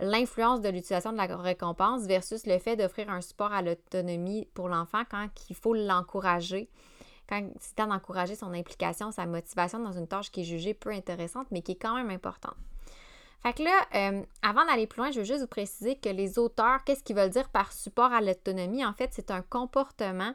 l'influence 0.00 0.60
de 0.62 0.68
l'utilisation 0.68 1.12
de 1.12 1.16
la 1.18 1.26
récompense 1.36 2.06
versus 2.06 2.44
le 2.44 2.58
fait 2.58 2.74
d'offrir 2.74 3.08
un 3.08 3.20
support 3.20 3.52
à 3.52 3.62
l'autonomie 3.62 4.48
pour 4.52 4.68
l'enfant 4.68 5.04
quand 5.08 5.28
il 5.48 5.54
faut 5.54 5.74
l'encourager, 5.74 6.68
quand 7.28 7.48
c'est 7.60 7.76
temps 7.76 7.86
d'encourager 7.86 8.34
son 8.34 8.52
implication, 8.52 9.12
sa 9.12 9.26
motivation 9.26 9.78
dans 9.78 9.92
une 9.92 10.08
tâche 10.08 10.32
qui 10.32 10.40
est 10.40 10.44
jugée 10.44 10.74
peu 10.74 10.90
intéressante, 10.90 11.46
mais 11.52 11.62
qui 11.62 11.70
est 11.70 11.80
quand 11.80 11.94
même 11.94 12.10
importante. 12.10 12.56
Fait 13.44 13.52
que 13.52 13.62
là, 13.62 13.86
euh, 13.94 14.22
avant 14.40 14.64
d'aller 14.64 14.86
plus 14.86 15.00
loin, 15.00 15.10
je 15.10 15.18
veux 15.18 15.24
juste 15.24 15.42
vous 15.42 15.46
préciser 15.46 15.96
que 15.96 16.08
les 16.08 16.38
auteurs, 16.38 16.82
qu'est-ce 16.84 17.04
qu'ils 17.04 17.14
veulent 17.14 17.28
dire 17.28 17.50
par 17.50 17.74
support 17.74 18.10
à 18.10 18.22
l'autonomie? 18.22 18.86
En 18.86 18.94
fait, 18.94 19.10
c'est 19.12 19.30
un 19.30 19.42
comportement 19.42 20.32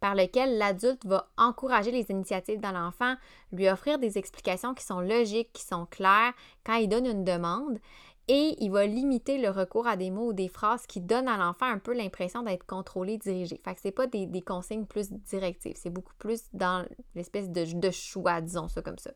par 0.00 0.16
lequel 0.16 0.58
l'adulte 0.58 1.06
va 1.06 1.28
encourager 1.36 1.92
les 1.92 2.10
initiatives 2.10 2.58
dans 2.58 2.72
l'enfant, 2.72 3.14
lui 3.52 3.68
offrir 3.68 4.00
des 4.00 4.18
explications 4.18 4.74
qui 4.74 4.84
sont 4.84 5.00
logiques, 5.00 5.52
qui 5.52 5.62
sont 5.62 5.86
claires 5.86 6.32
quand 6.66 6.74
il 6.74 6.88
donne 6.88 7.06
une 7.06 7.22
demande 7.22 7.78
et 8.26 8.56
il 8.58 8.70
va 8.72 8.84
limiter 8.84 9.38
le 9.38 9.50
recours 9.50 9.86
à 9.86 9.96
des 9.96 10.10
mots 10.10 10.30
ou 10.30 10.32
des 10.32 10.48
phrases 10.48 10.86
qui 10.86 11.00
donnent 11.00 11.28
à 11.28 11.36
l'enfant 11.36 11.66
un 11.66 11.78
peu 11.78 11.92
l'impression 11.94 12.42
d'être 12.42 12.66
contrôlé, 12.66 13.16
dirigé. 13.18 13.60
Fait 13.64 13.74
que 13.76 13.80
c'est 13.80 13.92
pas 13.92 14.08
des, 14.08 14.42
consignes 14.42 14.86
plus 14.86 15.12
directives, 15.12 15.76
c'est 15.76 15.90
beaucoup 15.90 16.14
plus 16.18 16.42
dans 16.52 16.84
l'espèce 17.14 17.48
de, 17.48 17.78
de 17.78 17.90
choix, 17.92 18.40
disons 18.40 18.66
ça 18.66 18.82
comme 18.82 18.98
ça. 18.98 19.12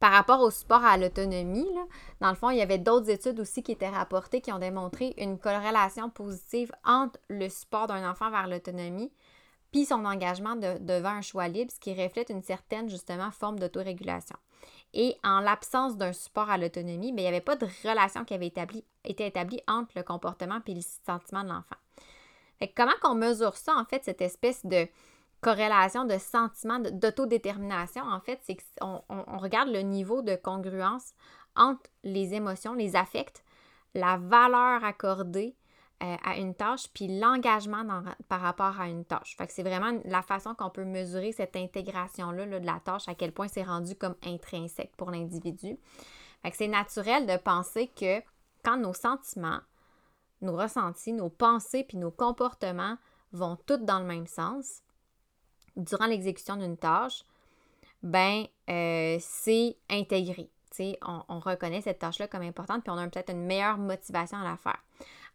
Par 0.00 0.12
rapport 0.12 0.40
au 0.40 0.50
support 0.50 0.84
à 0.84 0.96
l'autonomie, 0.96 1.68
dans 2.20 2.30
le 2.30 2.34
fond, 2.34 2.50
il 2.50 2.56
y 2.56 2.62
avait 2.62 2.78
d'autres 2.78 3.10
études 3.10 3.38
aussi 3.38 3.62
qui 3.62 3.72
étaient 3.72 3.88
rapportées 3.88 4.40
qui 4.40 4.52
ont 4.52 4.58
démontré 4.58 5.14
une 5.18 5.38
corrélation 5.38 6.10
positive 6.10 6.72
entre 6.84 7.20
le 7.28 7.48
support 7.48 7.86
d'un 7.86 8.10
enfant 8.10 8.30
vers 8.30 8.48
l'autonomie 8.48 9.12
puis 9.72 9.84
son 9.84 10.04
engagement 10.04 10.56
devant 10.56 11.10
un 11.10 11.22
choix 11.22 11.48
libre, 11.48 11.70
ce 11.70 11.78
qui 11.78 11.94
reflète 11.94 12.30
une 12.30 12.42
certaine, 12.42 12.88
justement, 12.88 13.30
forme 13.30 13.58
d'autorégulation. 13.58 14.36
Et 14.92 15.16
en 15.22 15.40
l'absence 15.40 15.96
d'un 15.96 16.12
support 16.12 16.50
à 16.50 16.58
l'autonomie, 16.58 17.12
ben, 17.12 17.20
il 17.20 17.22
n'y 17.22 17.28
avait 17.28 17.40
pas 17.40 17.56
de 17.56 17.68
relation 17.84 18.24
qui 18.24 18.34
avait 18.34 18.52
été 19.04 19.26
établie 19.26 19.60
entre 19.68 19.92
le 19.94 20.02
comportement 20.02 20.60
et 20.66 20.74
le 20.74 20.80
sentiment 21.06 21.44
de 21.44 21.50
l'enfant. 21.50 21.76
comment 22.76 22.92
qu'on 23.00 23.14
mesure 23.14 23.56
ça, 23.56 23.76
en 23.76 23.84
fait, 23.84 24.04
cette 24.04 24.20
espèce 24.20 24.66
de 24.66 24.88
corrélation 25.40 26.04
de 26.04 26.18
sentiment 26.18 26.78
d'autodétermination, 26.78 28.02
en 28.02 28.20
fait, 28.20 28.40
c'est 28.42 28.56
qu'on 28.56 29.02
on 29.08 29.38
regarde 29.38 29.70
le 29.70 29.80
niveau 29.80 30.22
de 30.22 30.36
congruence 30.36 31.14
entre 31.56 31.90
les 32.04 32.34
émotions, 32.34 32.74
les 32.74 32.96
affects, 32.96 33.42
la 33.94 34.18
valeur 34.18 34.84
accordée 34.84 35.56
euh, 36.02 36.16
à 36.24 36.36
une 36.38 36.54
tâche, 36.54 36.88
puis 36.94 37.18
l'engagement 37.18 37.84
par 38.28 38.40
rapport 38.40 38.80
à 38.80 38.88
une 38.88 39.04
tâche. 39.04 39.36
Fait 39.36 39.46
que 39.46 39.52
c'est 39.52 39.62
vraiment 39.62 40.00
la 40.06 40.22
façon 40.22 40.54
qu'on 40.54 40.70
peut 40.70 40.84
mesurer 40.84 41.32
cette 41.32 41.56
intégration-là 41.56 42.46
de 42.46 42.64
la 42.64 42.80
tâche, 42.80 43.08
à 43.08 43.14
quel 43.14 43.32
point 43.32 43.48
c'est 43.48 43.64
rendu 43.64 43.94
comme 43.94 44.14
intrinsèque 44.24 44.96
pour 44.96 45.10
l'individu. 45.10 45.76
Fait 46.42 46.50
que 46.50 46.56
c'est 46.56 46.68
naturel 46.68 47.26
de 47.26 47.36
penser 47.36 47.88
que 47.88 48.22
quand 48.64 48.78
nos 48.78 48.94
sentiments, 48.94 49.60
nos 50.40 50.56
ressentis, 50.56 51.12
nos 51.12 51.28
pensées 51.28 51.84
puis 51.84 51.98
nos 51.98 52.10
comportements 52.10 52.96
vont 53.32 53.56
tous 53.66 53.76
dans 53.78 53.98
le 53.98 54.06
même 54.06 54.26
sens 54.26 54.82
durant 55.76 56.06
l'exécution 56.06 56.56
d'une 56.56 56.76
tâche, 56.76 57.24
ben 58.02 58.44
euh, 58.68 59.16
c'est 59.20 59.76
intégré. 59.88 60.48
On, 61.02 61.22
on, 61.28 61.40
reconnaît 61.40 61.82
cette 61.82 61.98
tâche-là 61.98 62.28
comme 62.28 62.42
importante, 62.42 62.82
puis 62.82 62.90
on 62.90 62.96
a 62.96 63.06
peut-être 63.08 63.32
une 63.32 63.44
meilleure 63.44 63.76
motivation 63.76 64.38
à 64.38 64.44
la 64.44 64.56
faire. 64.56 64.82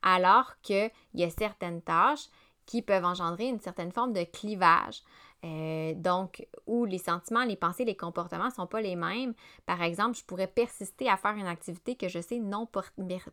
Alors 0.02 0.54
qu'il 0.62 0.90
y 1.14 1.24
a 1.24 1.30
certaines 1.30 1.82
tâches 1.82 2.28
qui 2.66 2.82
peuvent 2.82 3.06
engendrer 3.06 3.48
une 3.48 3.60
certaine 3.60 3.92
forme 3.92 4.14
de 4.14 4.24
clivage. 4.24 5.02
Euh, 5.44 5.94
donc, 5.94 6.48
où 6.66 6.86
les 6.86 6.98
sentiments, 6.98 7.44
les 7.44 7.56
pensées, 7.56 7.86
les 7.86 7.96
comportements 7.96 8.48
ne 8.48 8.52
sont 8.52 8.66
pas 8.66 8.82
les 8.82 8.96
mêmes. 8.96 9.36
Par 9.68 9.84
exemple, 9.84 10.18
je 10.18 10.24
pourrais 10.24 10.48
persister 10.48 11.08
à 11.08 11.18
faire 11.18 11.36
une 11.36 11.46
activité 11.46 11.96
que 11.96 12.08
je 12.08 12.20
sais 12.20 12.40
non 12.40 12.68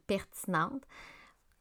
pertinente, 0.06 0.82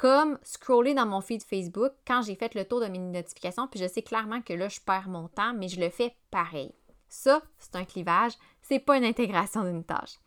comme 0.02 0.40
scroller 0.42 0.96
dans 0.96 1.06
mon 1.06 1.22
feed 1.22 1.44
Facebook 1.44 1.92
quand 2.08 2.24
j'ai 2.24 2.34
fait 2.34 2.56
le 2.56 2.66
tour 2.66 2.82
de 2.82 2.88
mes 2.88 2.98
notifications, 2.98 3.68
puis 3.68 3.80
je 3.80 3.88
sais 3.88 4.02
clairement 4.02 4.42
que 4.42 4.52
là, 4.52 4.68
je 4.68 4.80
perds 4.80 5.08
mon 5.08 5.28
temps, 5.28 5.54
mais 5.54 5.68
je 5.68 5.80
le 5.80 5.92
fais 5.92 6.16
pareil. 6.32 6.74
Ça, 7.08 7.44
c'est 7.60 7.76
un 7.76 7.86
clivage, 7.86 8.34
c'est 8.64 8.80
pas 8.80 8.98
une 8.98 9.06
intégration 9.06 9.64
d'une 9.64 9.84
tâche. 9.84 10.18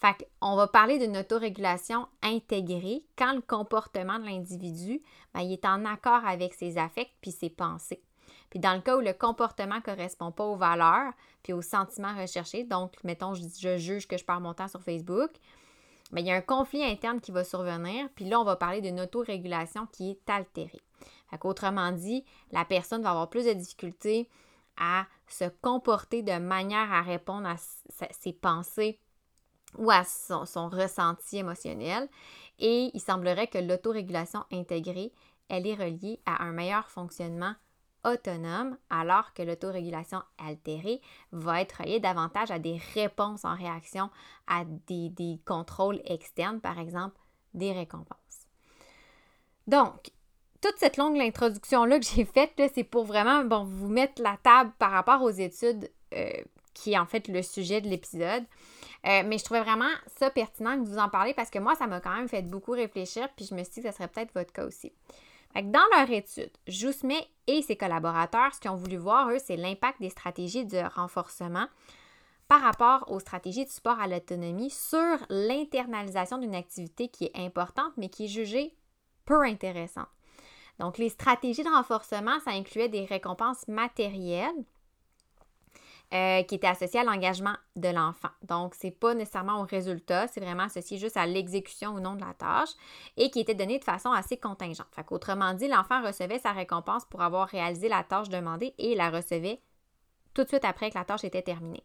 Fait 0.00 0.28
qu'on 0.40 0.56
va 0.56 0.66
parler 0.66 0.98
d'une 0.98 1.16
autorégulation 1.16 2.08
intégrée 2.20 3.04
quand 3.16 3.32
le 3.32 3.42
comportement 3.42 4.18
de 4.18 4.24
l'individu 4.24 5.00
ben, 5.34 5.48
est 5.48 5.64
en 5.66 5.84
accord 5.84 6.26
avec 6.26 6.52
ses 6.52 6.76
affects 6.76 7.12
puis 7.20 7.30
ses 7.30 7.50
pensées. 7.50 8.02
Puis 8.50 8.58
dans 8.58 8.74
le 8.74 8.80
cas 8.80 8.96
où 8.96 9.00
le 9.00 9.12
comportement 9.12 9.76
ne 9.76 9.82
correspond 9.82 10.32
pas 10.32 10.44
aux 10.44 10.56
valeurs 10.56 11.12
puis 11.44 11.52
aux 11.52 11.62
sentiments 11.62 12.20
recherchés, 12.20 12.64
donc 12.64 12.94
mettons, 13.04 13.34
je, 13.34 13.44
je 13.56 13.76
juge 13.76 14.08
que 14.08 14.18
je 14.18 14.24
perds 14.24 14.40
mon 14.40 14.52
temps 14.52 14.66
sur 14.66 14.82
Facebook, 14.82 15.30
mais 16.12 16.20
il 16.20 16.26
y 16.26 16.30
a 16.30 16.36
un 16.36 16.42
conflit 16.42 16.84
interne 16.84 17.20
qui 17.20 17.32
va 17.32 17.42
survenir, 17.42 18.08
puis 18.14 18.26
là, 18.26 18.38
on 18.38 18.44
va 18.44 18.56
parler 18.56 18.80
d'une 18.80 19.00
autorégulation 19.00 19.86
qui 19.86 20.10
est 20.10 20.30
altérée. 20.30 20.80
Autrement 21.42 21.92
dit, 21.92 22.24
la 22.52 22.64
personne 22.66 23.02
va 23.02 23.10
avoir 23.10 23.30
plus 23.30 23.46
de 23.46 23.54
difficultés 23.54 24.28
à 24.76 25.06
se 25.26 25.44
comporter 25.62 26.22
de 26.22 26.38
manière 26.38 26.92
à 26.92 27.00
répondre 27.00 27.48
à 27.48 27.56
ses 28.10 28.32
pensées 28.34 29.00
ou 29.78 29.90
à 29.90 30.04
son, 30.04 30.68
ressenti 30.68 31.38
émotionnel. 31.38 32.08
Et 32.58 32.90
il 32.92 33.00
semblerait 33.00 33.48
que 33.48 33.58
l'autorégulation 33.58 34.44
intégrée, 34.52 35.12
elle 35.48 35.66
est 35.66 35.74
reliée 35.74 36.20
à 36.26 36.44
un 36.44 36.52
meilleur 36.52 36.88
fonctionnement 36.88 37.54
autonome, 38.04 38.76
alors 38.90 39.32
que 39.34 39.42
l'autorégulation 39.42 40.22
altérée 40.38 41.00
va 41.30 41.60
être 41.60 41.82
reliée 41.82 42.00
davantage 42.00 42.50
à 42.50 42.58
des 42.58 42.80
réponses 42.94 43.44
en 43.44 43.54
réaction 43.54 44.10
à 44.46 44.64
des, 44.86 45.40
contrôles 45.44 46.00
externes, 46.04 46.60
par 46.60 46.78
exemple 46.78 47.16
des 47.54 47.72
récompenses. 47.72 48.16
Donc, 49.66 50.10
toute 50.60 50.78
cette 50.78 50.96
longue 50.96 51.20
introduction-là 51.20 51.98
que 51.98 52.06
j'ai 52.06 52.24
faite, 52.24 52.60
c'est 52.74 52.84
pour 52.84 53.04
vraiment 53.04 53.44
bon, 53.44 53.64
vous 53.64 53.88
mettre 53.88 54.22
la 54.22 54.36
table 54.42 54.72
par 54.78 54.90
rapport 54.90 55.22
aux 55.22 55.30
études 55.30 55.90
euh, 56.14 56.30
qui 56.74 56.92
est 56.92 56.98
en 56.98 57.06
fait 57.06 57.28
le 57.28 57.42
sujet 57.42 57.80
de 57.80 57.88
l'épisode. 57.88 58.44
Euh, 59.04 59.22
mais 59.26 59.38
je 59.38 59.44
trouvais 59.44 59.62
vraiment 59.62 59.90
ça 60.18 60.30
pertinent 60.30 60.78
que 60.78 60.88
vous 60.88 60.98
en 60.98 61.08
parlez 61.08 61.34
parce 61.34 61.50
que 61.50 61.58
moi, 61.58 61.74
ça 61.74 61.86
m'a 61.86 62.00
quand 62.00 62.14
même 62.14 62.28
fait 62.28 62.42
beaucoup 62.42 62.72
réfléchir, 62.72 63.28
puis 63.36 63.44
je 63.44 63.54
me 63.54 63.64
suis 63.64 63.74
dit 63.74 63.82
que 63.82 63.88
ça 63.88 63.92
serait 63.92 64.08
peut-être 64.08 64.32
votre 64.34 64.52
cas 64.52 64.64
aussi. 64.64 64.92
Dans 65.54 65.86
leur 65.96 66.10
étude, 66.10 66.50
Jousmet 66.66 67.26
et 67.46 67.62
ses 67.62 67.76
collaborateurs, 67.76 68.54
ce 68.54 68.60
qu'ils 68.60 68.70
ont 68.70 68.76
voulu 68.76 68.96
voir, 68.96 69.28
eux, 69.30 69.38
c'est 69.38 69.56
l'impact 69.56 70.00
des 70.00 70.10
stratégies 70.10 70.64
de 70.64 70.82
renforcement 70.94 71.66
par 72.48 72.62
rapport 72.62 73.10
aux 73.10 73.20
stratégies 73.20 73.64
de 73.64 73.70
support 73.70 74.00
à 74.00 74.06
l'autonomie 74.06 74.70
sur 74.70 75.18
l'internalisation 75.28 76.38
d'une 76.38 76.54
activité 76.54 77.08
qui 77.08 77.24
est 77.24 77.36
importante, 77.36 77.92
mais 77.96 78.08
qui 78.08 78.24
est 78.24 78.28
jugée 78.28 78.74
peu 79.24 79.42
intéressante. 79.42 80.08
Donc, 80.78 80.98
les 80.98 81.10
stratégies 81.10 81.62
de 81.62 81.68
renforcement, 81.68 82.40
ça 82.40 82.50
incluait 82.50 82.88
des 82.88 83.04
récompenses 83.04 83.68
matérielles 83.68 84.64
euh, 86.12 86.42
qui 86.42 86.56
était 86.56 86.66
associé 86.66 87.00
à 87.00 87.04
l'engagement 87.04 87.54
de 87.76 87.88
l'enfant. 87.88 88.28
Donc, 88.42 88.74
ce 88.74 88.86
n'est 88.86 88.92
pas 88.92 89.14
nécessairement 89.14 89.60
au 89.60 89.64
résultat, 89.64 90.28
c'est 90.28 90.40
vraiment 90.40 90.64
associé 90.64 90.98
juste 90.98 91.16
à 91.16 91.26
l'exécution 91.26 91.92
ou 91.92 92.00
non 92.00 92.16
de 92.16 92.20
la 92.20 92.34
tâche 92.34 92.68
et 93.16 93.30
qui 93.30 93.40
était 93.40 93.54
donné 93.54 93.78
de 93.78 93.84
façon 93.84 94.12
assez 94.12 94.36
contingente. 94.36 94.88
Fait 94.94 95.04
qu'autrement 95.04 95.54
dit, 95.54 95.68
l'enfant 95.68 96.02
recevait 96.02 96.38
sa 96.38 96.52
récompense 96.52 97.06
pour 97.06 97.22
avoir 97.22 97.48
réalisé 97.48 97.88
la 97.88 98.04
tâche 98.04 98.28
demandée 98.28 98.74
et 98.76 98.94
la 98.94 99.08
recevait 99.08 99.62
tout 100.34 100.42
de 100.44 100.48
suite 100.48 100.66
après 100.66 100.90
que 100.90 100.98
la 100.98 101.04
tâche 101.04 101.24
était 101.24 101.42
terminée. 101.42 101.84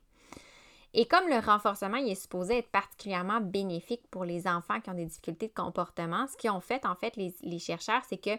Et 0.94 1.06
comme 1.06 1.28
le 1.28 1.40
renforcement 1.40 1.98
il 1.98 2.10
est 2.10 2.16
supposé 2.16 2.60
être 2.60 2.72
particulièrement 2.72 3.40
bénéfique 3.40 4.08
pour 4.10 4.26
les 4.26 4.48
enfants 4.48 4.80
qui 4.82 4.90
ont 4.90 4.94
des 4.94 5.06
difficultés 5.06 5.48
de 5.48 5.54
comportement, 5.54 6.28
ce 6.28 6.38
qu'ils 6.38 6.50
ont 6.50 6.62
fait, 6.62 6.86
en 6.86 6.96
fait, 6.96 7.16
les 7.16 7.60
chercheurs, 7.60 8.02
c'est 8.10 8.18
que 8.18 8.38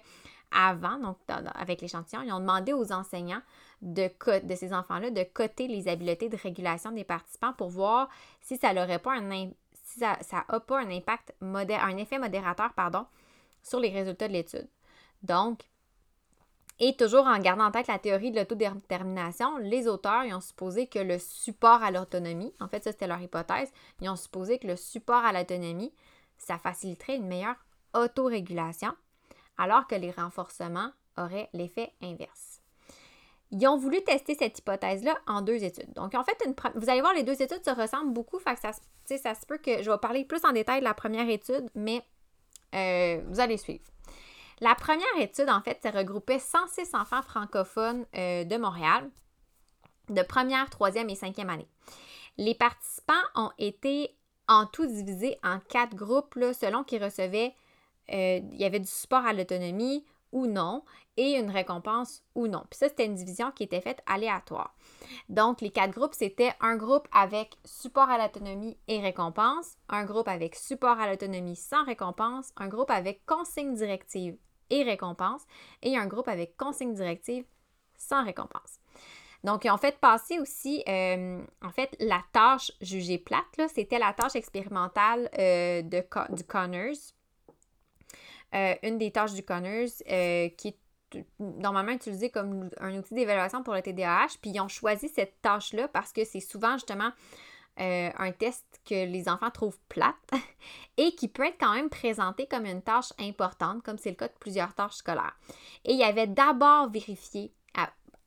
avant, 0.50 0.98
donc 0.98 1.16
avec 1.54 1.80
l'échantillon, 1.80 2.22
ils 2.22 2.32
ont 2.32 2.40
demandé 2.40 2.72
aux 2.72 2.92
enseignants 2.92 3.42
de, 3.82 4.10
ces 4.54 4.72
enfants-là 4.72 5.10
de 5.10 5.22
coter 5.22 5.68
les 5.68 5.88
habiletés 5.88 6.28
de 6.28 6.36
régulation 6.36 6.90
des 6.90 7.04
participants 7.04 7.52
pour 7.52 7.68
voir 7.68 8.08
si 8.40 8.56
ça 8.56 8.72
n'aurait 8.72 8.98
pas 8.98 9.14
un 9.14 9.30
un 9.30 10.90
impact 10.90 11.34
un 11.40 11.96
effet 11.96 12.18
modérateur 12.18 12.72
pardon, 12.74 13.06
sur 13.62 13.80
les 13.80 13.90
résultats 13.90 14.28
de 14.28 14.32
l'étude. 14.32 14.68
Donc, 15.22 15.62
et 16.80 16.94
toujours 16.94 17.26
en 17.26 17.38
gardant 17.38 17.64
en 17.64 17.70
tête 17.72 17.88
la 17.88 17.98
théorie 17.98 18.30
de 18.30 18.38
l'autodétermination, 18.38 19.56
les 19.58 19.88
auteurs 19.88 20.24
ils 20.24 20.34
ont 20.34 20.40
supposé 20.40 20.86
que 20.86 21.00
le 21.00 21.18
support 21.18 21.82
à 21.82 21.90
l'autonomie, 21.90 22.54
en 22.60 22.68
fait 22.68 22.84
ça 22.84 22.92
c'était 22.92 23.08
leur 23.08 23.20
hypothèse, 23.20 23.72
ils 24.00 24.08
ont 24.08 24.16
supposé 24.16 24.58
que 24.58 24.68
le 24.68 24.76
support 24.76 25.24
à 25.24 25.32
l'autonomie, 25.32 25.92
ça 26.36 26.56
faciliterait 26.58 27.16
une 27.16 27.26
meilleure 27.26 27.56
autorégulation 27.94 28.94
alors 29.58 29.86
que 29.86 29.94
les 29.94 30.10
renforcements 30.10 30.90
auraient 31.16 31.50
l'effet 31.52 31.92
inverse. 32.02 32.60
Ils 33.50 33.66
ont 33.66 33.78
voulu 33.78 34.02
tester 34.04 34.34
cette 34.34 34.58
hypothèse-là 34.58 35.16
en 35.26 35.40
deux 35.40 35.64
études. 35.64 35.92
Donc, 35.94 36.14
en 36.14 36.22
fait, 36.22 36.36
vous 36.74 36.90
allez 36.90 37.00
voir, 37.00 37.14
les 37.14 37.22
deux 37.22 37.40
études 37.40 37.64
se 37.64 37.70
ressemblent 37.70 38.12
beaucoup, 38.12 38.38
fait 38.38 38.54
que 38.54 38.60
ça, 38.60 38.72
ça 39.04 39.34
se 39.34 39.46
peut 39.46 39.58
que 39.58 39.82
je 39.82 39.90
vais 39.90 39.98
parler 39.98 40.24
plus 40.24 40.44
en 40.44 40.52
détail 40.52 40.80
de 40.80 40.84
la 40.84 40.94
première 40.94 41.28
étude, 41.28 41.68
mais 41.74 42.02
euh, 42.74 43.22
vous 43.26 43.40
allez 43.40 43.56
suivre. 43.56 43.84
La 44.60 44.74
première 44.74 45.06
étude, 45.18 45.48
en 45.48 45.62
fait, 45.62 45.78
ça 45.82 45.90
regroupait 45.90 46.38
106 46.38 46.94
enfants 46.94 47.22
francophones 47.22 48.04
euh, 48.16 48.44
de 48.44 48.56
Montréal, 48.56 49.08
de 50.10 50.22
première, 50.22 50.68
troisième 50.68 51.08
et 51.08 51.14
cinquième 51.14 51.48
année. 51.48 51.68
Les 52.36 52.54
participants 52.54 53.14
ont 53.34 53.50
été 53.58 54.14
en 54.46 54.66
tout 54.66 54.86
divisés 54.86 55.38
en 55.42 55.58
quatre 55.60 55.94
groupes 55.94 56.38
selon 56.54 56.84
qu'ils 56.84 57.02
recevaient 57.02 57.54
euh, 58.12 58.40
il 58.52 58.58
y 58.58 58.64
avait 58.64 58.80
du 58.80 58.86
support 58.86 59.24
à 59.24 59.32
l'autonomie 59.32 60.04
ou 60.32 60.46
non 60.46 60.84
et 61.16 61.36
une 61.36 61.50
récompense 61.50 62.22
ou 62.34 62.46
non. 62.46 62.64
Puis 62.70 62.78
ça, 62.78 62.88
c'était 62.88 63.06
une 63.06 63.14
division 63.14 63.50
qui 63.50 63.64
était 63.64 63.80
faite 63.80 64.02
aléatoire. 64.06 64.74
Donc, 65.28 65.60
les 65.60 65.70
quatre 65.70 65.90
groupes, 65.90 66.14
c'était 66.14 66.52
un 66.60 66.76
groupe 66.76 67.08
avec 67.12 67.56
support 67.64 68.08
à 68.08 68.18
l'autonomie 68.18 68.78
et 68.86 69.00
récompense, 69.00 69.76
un 69.88 70.04
groupe 70.04 70.28
avec 70.28 70.54
support 70.54 71.00
à 71.00 71.10
l'autonomie 71.10 71.56
sans 71.56 71.84
récompense, 71.84 72.52
un 72.56 72.68
groupe 72.68 72.90
avec 72.90 73.26
consigne 73.26 73.74
directive 73.74 74.36
et 74.70 74.82
récompense 74.84 75.42
et 75.82 75.96
un 75.96 76.06
groupe 76.06 76.28
avec 76.28 76.56
consigne 76.56 76.94
directive 76.94 77.44
sans 77.96 78.24
récompense. 78.24 78.78
Donc, 79.44 79.64
ils 79.64 79.70
ont 79.70 79.78
fait 79.78 79.98
passer 79.98 80.38
aussi, 80.40 80.82
euh, 80.88 81.40
en 81.62 81.70
fait, 81.70 81.96
la 82.00 82.22
tâche 82.32 82.72
jugée 82.80 83.18
plate, 83.18 83.68
c'était 83.72 83.98
la 83.98 84.12
tâche 84.12 84.34
expérimentale 84.34 85.30
euh, 85.38 85.82
de, 85.82 86.04
du 86.34 86.44
Connors, 86.44 86.96
euh, 88.54 88.74
une 88.82 88.98
des 88.98 89.10
tâches 89.10 89.34
du 89.34 89.42
Connors 89.42 89.88
euh, 90.10 90.48
qui 90.56 90.68
est 90.68 90.78
normalement 91.38 91.92
utilisée 91.92 92.30
comme 92.30 92.70
un 92.80 92.98
outil 92.98 93.14
d'évaluation 93.14 93.62
pour 93.62 93.74
le 93.74 93.82
TDAH. 93.82 94.38
Puis 94.40 94.50
ils 94.50 94.60
ont 94.60 94.68
choisi 94.68 95.08
cette 95.08 95.40
tâche-là 95.42 95.88
parce 95.88 96.12
que 96.12 96.24
c'est 96.24 96.40
souvent 96.40 96.74
justement 96.74 97.10
euh, 97.80 98.10
un 98.16 98.32
test 98.32 98.64
que 98.84 99.06
les 99.06 99.28
enfants 99.28 99.50
trouvent 99.50 99.78
plate 99.88 100.16
et 100.96 101.14
qui 101.14 101.28
peut 101.28 101.44
être 101.44 101.58
quand 101.58 101.74
même 101.74 101.90
présenté 101.90 102.46
comme 102.46 102.66
une 102.66 102.82
tâche 102.82 103.12
importante, 103.18 103.82
comme 103.82 103.98
c'est 103.98 104.10
le 104.10 104.16
cas 104.16 104.28
de 104.28 104.34
plusieurs 104.40 104.74
tâches 104.74 104.96
scolaires. 104.96 105.38
Et 105.84 105.92
il 105.92 105.98
y 105.98 106.04
avait 106.04 106.26
d'abord 106.26 106.90
vérifié 106.90 107.52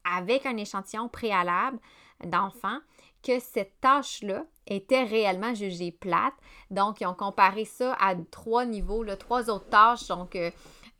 avec 0.03 0.45
un 0.45 0.57
échantillon 0.57 1.09
préalable 1.09 1.77
d'enfants 2.25 2.79
que 3.23 3.39
cette 3.39 3.79
tâche-là 3.81 4.45
était 4.67 5.03
réellement 5.03 5.53
jugée 5.53 5.91
plate. 5.91 6.33
Donc, 6.69 7.01
ils 7.01 7.07
ont 7.07 7.13
comparé 7.13 7.65
ça 7.65 7.95
à 7.99 8.15
trois 8.15 8.65
niveaux, 8.65 9.03
trois 9.15 9.49
autres 9.49 9.69
tâches, 9.69 10.07
donc 10.07 10.35
euh, 10.35 10.51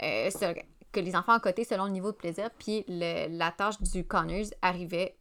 euh, 0.04 0.30
que 0.92 1.00
les 1.00 1.16
enfants 1.16 1.38
ont 1.38 1.40
coté 1.40 1.64
selon 1.64 1.86
le 1.86 1.92
niveau 1.92 2.12
de 2.12 2.18
plaisir. 2.18 2.50
Puis 2.60 2.84
la 2.88 3.52
tâche 3.52 3.82
du 3.82 4.06
Connors 4.06 4.48
arrivait 4.62 5.18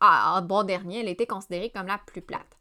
en 0.00 0.40
bon 0.42 0.62
dernier, 0.62 1.00
elle 1.00 1.08
était 1.08 1.26
considérée 1.26 1.70
comme 1.70 1.86
la 1.86 1.98
plus 1.98 2.22
plate. 2.22 2.56